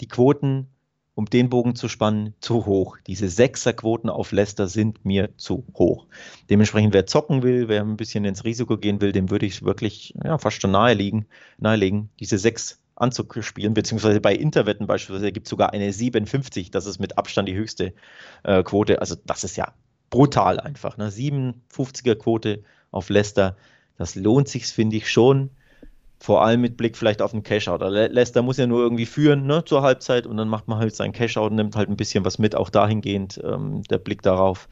[0.00, 0.68] die Quoten
[1.20, 2.96] um den Bogen zu spannen, zu hoch.
[3.06, 6.06] Diese Sechserquoten auf Leicester sind mir zu hoch.
[6.48, 10.14] Dementsprechend, wer zocken will, wer ein bisschen ins Risiko gehen will, dem würde ich wirklich
[10.24, 11.26] ja, fast schon naheliegen,
[11.58, 17.00] nahelegen, diese sechs anzuspielen, beziehungsweise bei Interwetten beispielsweise gibt es sogar eine 57, das ist
[17.00, 17.92] mit Abstand die höchste
[18.42, 19.02] äh, Quote.
[19.02, 19.74] Also das ist ja
[20.08, 20.96] brutal einfach.
[20.96, 21.10] Ne?
[21.10, 23.58] 57er Quote auf Leicester,
[23.98, 25.50] das lohnt sich, finde ich schon
[26.20, 27.78] vor allem mit Blick vielleicht auf den Cashout.
[27.78, 31.12] Leicester muss ja nur irgendwie führen ne, zur Halbzeit und dann macht man halt seinen
[31.12, 34.68] Cashout und nimmt halt ein bisschen was mit, auch dahingehend ähm, der Blick darauf.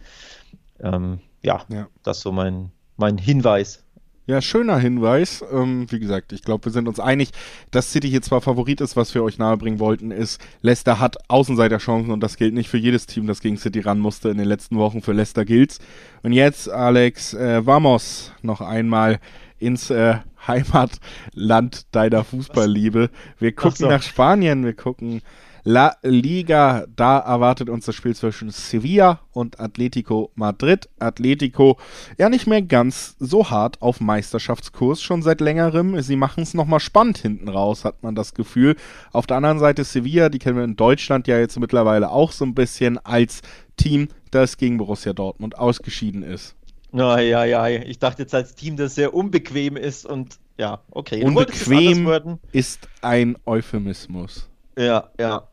[0.79, 3.83] Ähm, ja, ja, das ist so mein, mein Hinweis.
[4.27, 5.43] Ja, schöner Hinweis.
[5.51, 7.31] Ähm, wie gesagt, ich glaube, wir sind uns einig,
[7.71, 12.13] dass City hier zwar Favorit ist, was wir euch nahebringen wollten, ist, Leicester hat Außenseiterchancen
[12.13, 14.77] und das gilt nicht für jedes Team, das gegen City ran musste in den letzten
[14.77, 15.01] Wochen.
[15.01, 15.79] Für Leicester gilt's.
[16.23, 19.19] Und jetzt, Alex, äh, vamos noch einmal
[19.59, 20.19] ins äh,
[20.49, 23.11] Heimatland deiner Fußballliebe.
[23.39, 23.89] Wir gucken so.
[23.89, 25.23] nach Spanien, wir gucken
[25.65, 26.87] La Liga.
[26.97, 30.89] Da erwartet uns das Spiel zwischen Sevilla und Atletico Madrid.
[30.99, 31.77] Atletico
[32.17, 36.01] ja nicht mehr ganz so hart auf Meisterschaftskurs schon seit längerem.
[36.01, 38.77] Sie machen es nochmal spannend hinten raus, hat man das Gefühl.
[39.13, 42.47] Auf der anderen Seite Sevilla, die kennen wir in Deutschland ja jetzt mittlerweile auch so
[42.47, 43.43] ein bisschen als
[43.77, 46.58] Team, das gegen Borussia Dortmund ausgeschieden ist.
[46.93, 47.67] Ja, ja, ja.
[47.69, 51.23] Ich dachte jetzt als Team, das sehr unbequem ist und ja, okay.
[51.25, 54.49] Unbequem ist ein Euphemismus.
[54.77, 55.49] Ja, ja.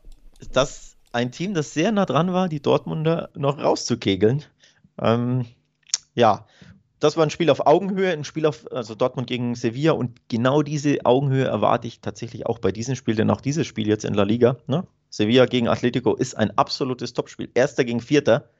[0.52, 4.44] Das ein Team, das sehr nah dran war, die Dortmunder noch rauszukegeln.
[5.00, 5.46] Ähm,
[6.14, 6.46] ja,
[6.98, 10.62] das war ein Spiel auf Augenhöhe, ein Spiel auf, also Dortmund gegen Sevilla und genau
[10.62, 14.14] diese Augenhöhe erwarte ich tatsächlich auch bei diesem Spiel, denn auch dieses Spiel jetzt in
[14.14, 14.86] La Liga, ne?
[15.08, 17.48] Sevilla gegen Atletico ist ein absolutes Topspiel.
[17.54, 18.50] Erster gegen Vierter.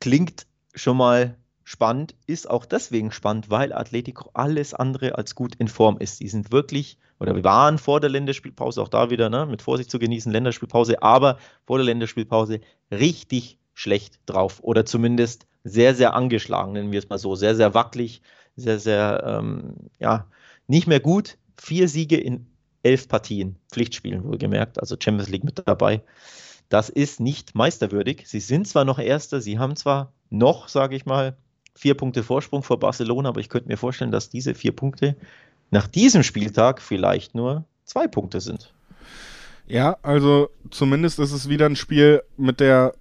[0.00, 1.36] Klingt schon mal
[1.66, 6.20] spannend, ist auch deswegen spannend, weil Atletico alles andere als gut in Form ist.
[6.20, 9.90] Die sind wirklich, oder wir waren vor der Länderspielpause, auch da wieder ne, mit Vorsicht
[9.90, 12.60] zu genießen, Länderspielpause, aber vor der Länderspielpause
[12.92, 17.74] richtig schlecht drauf oder zumindest sehr, sehr angeschlagen, nennen wir es mal so, sehr, sehr
[17.74, 18.22] wackelig,
[18.54, 20.28] sehr, sehr, ähm, ja,
[20.68, 21.36] nicht mehr gut.
[21.58, 22.46] Vier Siege in
[22.84, 26.00] elf Partien, Pflichtspielen wohlgemerkt, also Champions League mit dabei.
[26.68, 28.22] Das ist nicht meisterwürdig.
[28.26, 31.36] Sie sind zwar noch Erster, sie haben zwar noch, sage ich mal,
[31.76, 35.16] vier Punkte Vorsprung vor Barcelona, aber ich könnte mir vorstellen, dass diese vier Punkte
[35.70, 38.72] nach diesem Spieltag vielleicht nur zwei Punkte sind.
[39.66, 42.94] Ja, also zumindest ist es wieder ein Spiel mit der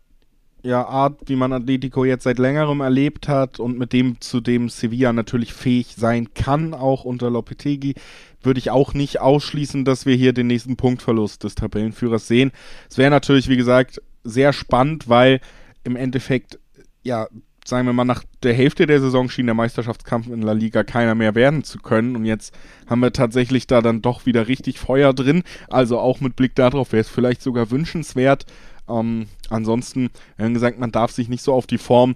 [0.63, 4.67] ja, Art, wie man Atletico jetzt seit längerem erlebt hat und mit dem, zu dem
[4.67, 7.93] Sevilla natürlich fähig sein kann, auch unter Lopetegui,
[8.41, 12.51] würde ich auch nicht ausschließen, dass wir hier den nächsten Punktverlust des Tabellenführers sehen.
[12.89, 15.39] Es wäre natürlich, wie gesagt, sehr spannend, weil
[15.83, 16.57] im Endeffekt
[17.03, 17.27] ja
[17.67, 21.15] sagen wir mal, nach der Hälfte der Saison schien der Meisterschaftskampf in La Liga keiner
[21.15, 22.15] mehr werden zu können.
[22.15, 22.55] Und jetzt
[22.87, 25.43] haben wir tatsächlich da dann doch wieder richtig Feuer drin.
[25.67, 28.45] Also auch mit Blick darauf wäre es vielleicht sogar wünschenswert.
[28.87, 32.15] Ähm, ansonsten, wir haben gesagt, man darf sich nicht so auf die Form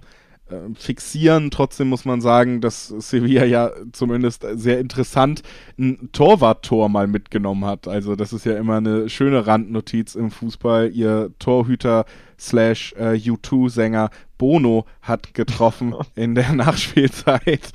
[0.50, 1.50] äh, fixieren.
[1.50, 5.42] Trotzdem muss man sagen, dass Sevilla ja zumindest sehr interessant
[5.78, 7.88] ein Torwarttor mal mitgenommen hat.
[7.88, 10.90] Also das ist ja immer eine schöne Randnotiz im Fußball.
[10.92, 12.04] Ihr Torhüter
[12.40, 17.72] slash äh, U2-Sänger Bono hat getroffen in der Nachspielzeit.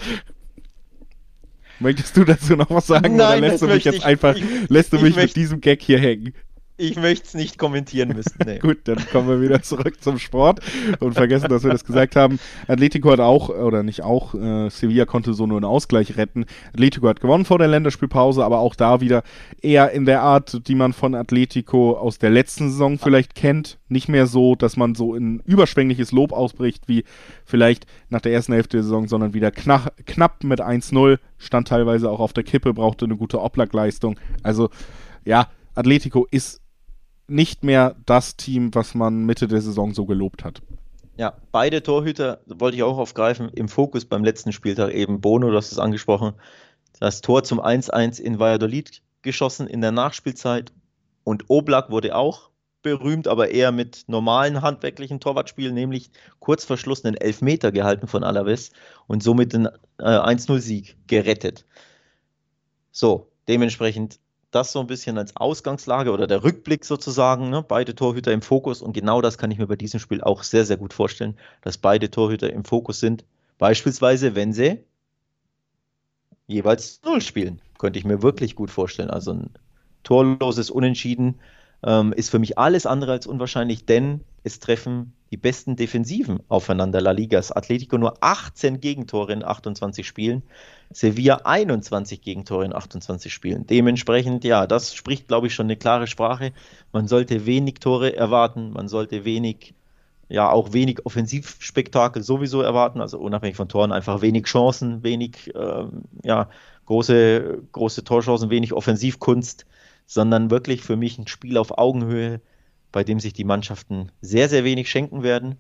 [1.80, 4.70] Möchtest du dazu noch was sagen Nein, oder lässt du mich jetzt ich, einfach, ich,
[4.70, 6.34] lässt du mich möchte, mit diesem Gag hier hängen?
[6.78, 8.36] Ich möchte es nicht kommentieren müssen.
[8.46, 8.60] Nee.
[8.62, 10.60] Gut, dann kommen wir wieder zurück zum Sport
[11.00, 12.38] und vergessen, dass wir das gesagt haben.
[12.68, 16.46] Atletico hat auch, oder nicht auch, äh, Sevilla konnte so nur einen Ausgleich retten.
[16.74, 19.24] Atletico hat gewonnen vor der Länderspielpause, aber auch da wieder
[19.62, 23.78] eher in der Art, die man von Atletico aus der letzten Saison vielleicht kennt.
[23.88, 27.06] Nicht mehr so, dass man so in überschwängliches Lob ausbricht, wie
[27.46, 32.12] vielleicht nach der ersten Hälfte der Saison, sondern wieder knapp, knapp mit 1-0, stand teilweise
[32.12, 34.20] auch auf der Kippe, brauchte eine gute Oblak-Leistung.
[34.44, 34.70] Also,
[35.24, 36.62] ja, Atletico ist
[37.28, 40.62] nicht mehr das Team, was man Mitte der Saison so gelobt hat.
[41.18, 43.50] Ja, beide Torhüter wollte ich auch aufgreifen.
[43.50, 46.34] Im Fokus beim letzten Spieltag eben Bono, du hast es angesprochen.
[47.00, 50.74] Das Tor zum 1-1 in Valladolid geschossen in der Nachspielzeit.
[51.24, 52.50] Und Oblak wurde auch
[52.86, 56.70] berühmt, aber eher mit normalen handwerklichen Torwartspielen, nämlich kurz
[57.04, 58.72] einen Elfmeter gehalten von Alaves
[59.08, 59.66] und somit den
[59.98, 61.66] äh, 1-0-Sieg gerettet.
[62.92, 64.20] So, dementsprechend
[64.56, 67.64] das so ein bisschen als Ausgangslage oder der Rückblick sozusagen, ne?
[67.68, 70.66] beide Torhüter im Fokus und genau das kann ich mir bei diesem Spiel auch sehr,
[70.66, 73.26] sehr gut vorstellen, dass beide Torhüter im Fokus sind.
[73.58, 74.80] Beispielsweise, wenn sie
[76.48, 79.10] jeweils Null spielen, könnte ich mir wirklich gut vorstellen.
[79.10, 79.50] Also ein
[80.04, 81.40] torloses Unentschieden
[81.86, 87.00] ähm, ist für mich alles andere als unwahrscheinlich, denn es treffen die besten Defensiven aufeinander.
[87.00, 90.42] La Ligas Atletico nur 18 Gegentore in 28 Spielen,
[90.92, 93.68] Sevilla 21 Gegentore in 28 Spielen.
[93.68, 96.54] Dementsprechend, ja, das spricht, glaube ich, schon eine klare Sprache.
[96.92, 99.76] Man sollte wenig Tore erwarten, man sollte wenig,
[100.28, 106.04] ja, auch wenig Offensivspektakel sowieso erwarten, also unabhängig von Toren, einfach wenig Chancen, wenig, ähm,
[106.24, 106.50] ja,
[106.88, 109.66] große, große Torchancen, wenig Offensivkunst,
[110.06, 112.42] sondern wirklich für mich ein Spiel auf Augenhöhe
[112.96, 115.58] bei dem sich die Mannschaften sehr, sehr wenig schenken werden.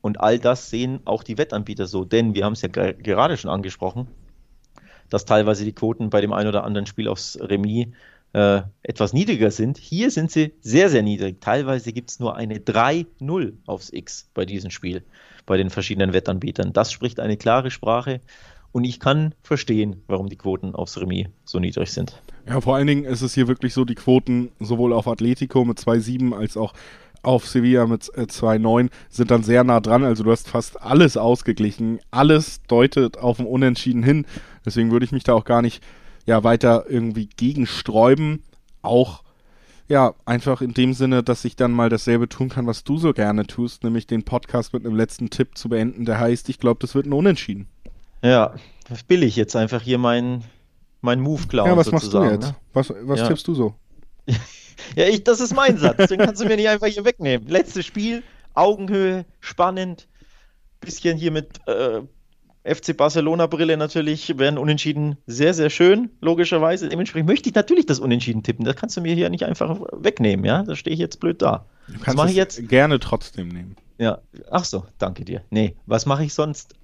[0.00, 3.50] Und all das sehen auch die Wettanbieter so, denn wir haben es ja gerade schon
[3.50, 4.08] angesprochen,
[5.10, 7.88] dass teilweise die Quoten bei dem einen oder anderen Spiel aufs Remis
[8.32, 9.76] äh, etwas niedriger sind.
[9.76, 11.42] Hier sind sie sehr, sehr niedrig.
[11.42, 15.02] Teilweise gibt es nur eine 3-0 aufs X bei diesem Spiel,
[15.44, 16.72] bei den verschiedenen Wettanbietern.
[16.72, 18.22] Das spricht eine klare Sprache.
[18.72, 22.22] Und ich kann verstehen, warum die Quoten aufs Remis so niedrig sind.
[22.46, 25.78] Ja, vor allen Dingen ist es hier wirklich so, die Quoten sowohl auf Atletico mit
[25.78, 26.74] 2,7 als auch
[27.22, 30.02] auf Sevilla mit 2,9 äh, sind dann sehr nah dran.
[30.02, 32.00] Also du hast fast alles ausgeglichen.
[32.10, 34.26] Alles deutet auf ein Unentschieden hin.
[34.66, 35.82] Deswegen würde ich mich da auch gar nicht
[36.26, 38.42] ja, weiter irgendwie gegensträuben.
[38.82, 39.22] Auch
[39.88, 43.12] ja, einfach in dem Sinne, dass ich dann mal dasselbe tun kann, was du so
[43.12, 46.78] gerne tust, nämlich den Podcast mit einem letzten Tipp zu beenden, der heißt, ich glaube,
[46.80, 47.68] das wird ein Unentschieden.
[48.22, 48.54] Ja,
[49.06, 50.44] billig jetzt einfach hier mein,
[51.02, 51.68] mein Move klauen.
[51.68, 52.48] Ja, was machst du jetzt?
[52.48, 52.56] Ne?
[52.72, 53.28] Was, was ja.
[53.28, 53.74] tippst du so?
[54.96, 56.08] ja, ich, das ist mein Satz.
[56.08, 57.46] Den kannst du mir nicht einfach hier wegnehmen.
[57.48, 58.22] Letztes Spiel,
[58.54, 60.08] Augenhöhe, spannend.
[60.80, 62.02] Bisschen hier mit äh,
[62.64, 66.88] FC Barcelona-Brille natürlich werden Unentschieden sehr, sehr schön, logischerweise.
[66.88, 68.64] Dementsprechend möchte ich natürlich das Unentschieden tippen.
[68.64, 70.62] Das kannst du mir hier nicht einfach wegnehmen, ja?
[70.62, 71.66] Da stehe ich jetzt blöd da.
[71.88, 72.68] Du kannst was ich jetzt?
[72.68, 73.76] gerne trotzdem nehmen.
[73.98, 74.18] Ja,
[74.50, 75.42] ach so, danke dir.
[75.50, 76.74] Nee, was mache ich sonst?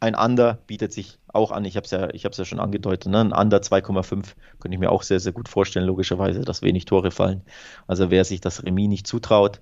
[0.00, 1.64] Ein Under bietet sich auch an.
[1.64, 3.10] Ich habe es ja, ja schon angedeutet.
[3.10, 3.20] Ne?
[3.20, 7.10] Ein Under 2,5 könnte ich mir auch sehr, sehr gut vorstellen, logischerweise, dass wenig Tore
[7.10, 7.42] fallen.
[7.86, 9.60] Also wer sich das Remis nicht zutraut,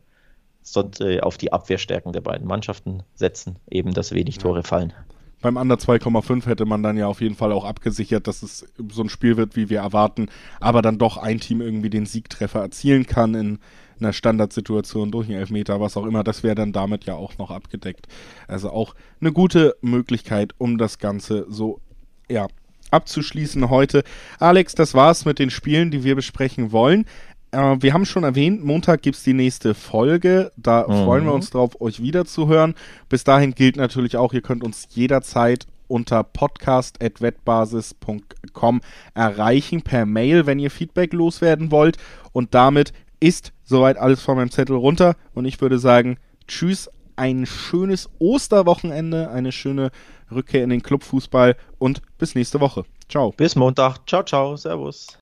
[0.62, 4.92] sollte auf die Abwehrstärken der beiden Mannschaften setzen, eben dass wenig Tore fallen.
[5.40, 9.02] Beim Under 2,5 hätte man dann ja auf jeden Fall auch abgesichert, dass es so
[9.02, 10.28] ein Spiel wird, wie wir erwarten,
[10.60, 13.58] aber dann doch ein Team irgendwie den Siegtreffer erzielen kann in
[14.00, 17.50] einer Standardsituation durch einen Elfmeter, was auch immer, das wäre dann damit ja auch noch
[17.50, 18.06] abgedeckt.
[18.48, 21.80] Also auch eine gute Möglichkeit, um das Ganze so,
[22.28, 22.48] ja,
[22.90, 24.02] abzuschließen heute.
[24.38, 27.06] Alex, das war's mit den Spielen, die wir besprechen wollen.
[27.50, 30.52] Äh, wir haben schon erwähnt, Montag gibt es die nächste Folge.
[30.56, 31.04] Da mhm.
[31.04, 32.74] freuen wir uns drauf, euch wiederzuhören.
[33.08, 38.80] Bis dahin gilt natürlich auch, ihr könnt uns jederzeit unter podcast.wettbasis.com
[39.14, 41.98] erreichen per Mail, wenn ihr Feedback loswerden wollt.
[42.32, 47.46] Und damit ist soweit alles von meinem Zettel runter und ich würde sagen, tschüss, ein
[47.46, 49.90] schönes Osterwochenende, eine schöne
[50.30, 52.84] Rückkehr in den Clubfußball und bis nächste Woche.
[53.08, 53.32] Ciao.
[53.36, 53.98] Bis Montag.
[54.06, 54.56] Ciao, ciao.
[54.56, 55.06] Servus.